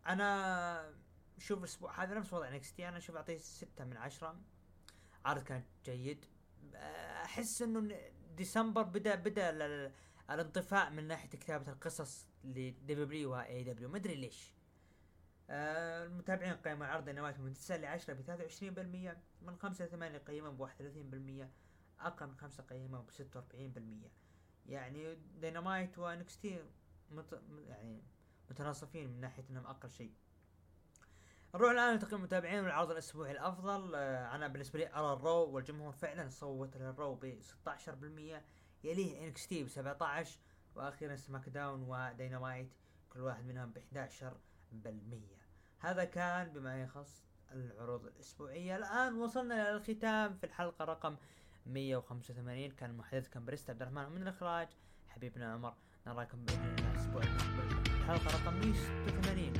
أنا 0.07 0.93
شوف 1.37 1.59
الأسبوع 1.59 2.03
هذا 2.03 2.15
نفس 2.15 2.33
وضع 2.33 2.49
NXT 2.49 2.89
أنا 2.89 2.99
شوف 2.99 3.15
أعطيه 3.15 3.37
ستة 3.37 3.85
من 3.85 3.97
عشرة. 3.97 4.35
عرض 5.25 5.43
كان 5.43 5.63
جيد. 5.85 6.25
أحس 6.75 7.61
إنه 7.61 7.97
ديسمبر 8.35 8.81
بدأ 8.81 9.15
بدأ 9.15 9.49
الانطفاء 10.29 10.89
من 10.89 11.07
ناحية 11.07 11.29
كتابة 11.29 11.71
القصص 11.71 12.27
ل 12.43 13.31
AEW 13.31 13.89
ما 13.89 13.97
أدري 13.97 14.15
ليش. 14.15 14.53
آه 15.49 16.05
المتابعين 16.05 16.53
قيموا 16.53 16.85
العرض 16.85 17.05
دينامايت 17.05 17.39
من 17.39 17.53
9 17.53 17.77
ل 17.77 17.85
10 17.85 18.13
ب 18.13 18.21
23% 18.21 19.17
من 19.41 19.55
5 19.55 19.85
ل 19.85 19.89
8 19.89 20.17
قيموا 20.17 20.51
ب 20.51 20.61
31% 20.61 21.47
أقل 22.07 22.27
من 22.27 22.35
5 22.35 22.63
قيموا 22.63 23.01
ب 23.01 23.11
46% 23.11 24.09
يعني 24.65 25.15
Dynamite 25.15 25.99
و 25.99 26.15
NXT 26.15 26.63
مت... 27.11 27.41
يعني 27.67 28.03
متناصفين 28.51 29.09
من 29.09 29.21
ناحية 29.21 29.43
إنهم 29.49 29.65
أقل 29.65 29.89
شيء. 29.89 30.13
نروح 31.55 31.71
الآن 31.71 31.95
لتقييم 31.95 32.15
المتابعين 32.15 32.63
والعرض 32.63 32.91
الأسبوعي 32.91 33.31
الأفضل. 33.31 33.95
آه 33.95 34.35
أنا 34.35 34.47
بالنسبة 34.47 34.79
لي 34.79 34.93
أرى 34.93 35.13
ال 35.13 35.22
Raw 35.22 35.49
والجمهور 35.49 35.91
فعلا 35.91 36.29
صوت 36.29 36.77
لل 36.77 36.92
Raw 36.92 37.15
ب 37.15 37.41
16% 37.41 38.41
يليه 38.83 39.27
NXT 39.27 39.63
ب 39.63 39.67
17 39.67 40.39
وأخيرا 40.75 41.15
سماك 41.15 41.49
داون 41.49 41.81
ودينامايت 41.81 42.73
كل 43.09 43.19
واحد 43.19 43.45
منهم 43.45 43.71
ب 43.71 43.79
11% 43.79 43.83
هذا 45.79 46.03
كان 46.03 46.53
بما 46.53 46.83
يخص 46.83 47.23
العروض 47.51 48.05
الأسبوعية. 48.05 48.75
الآن 48.75 49.17
وصلنا 49.17 49.55
إلى 49.55 49.77
الختام 49.77 50.33
في 50.33 50.43
الحلقة 50.43 50.85
رقم 50.85 51.17
185 51.65 52.71
كان 52.71 52.97
محدثكم 52.97 53.45
بريست 53.45 53.69
عبد 53.69 53.81
الرحمن 53.81 54.11
من 54.11 54.21
الإخراج 54.21 54.67
حبيبنا 55.09 55.53
عمر 55.53 55.73
نراكم 56.07 56.45
الأسبوع 56.49 57.23
المقبل 57.23 57.91
الحلقة 57.91 58.43
رقم 58.43 58.53
186 58.53 59.53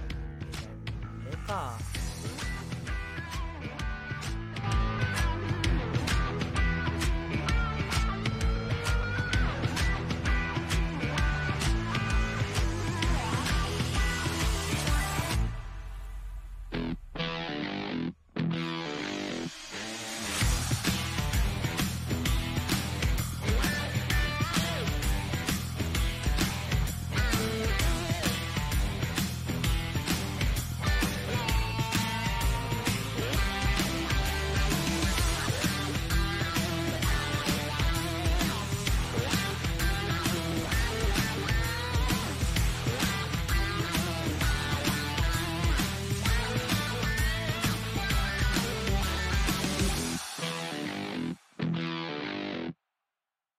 اللقاء. 1.04 1.78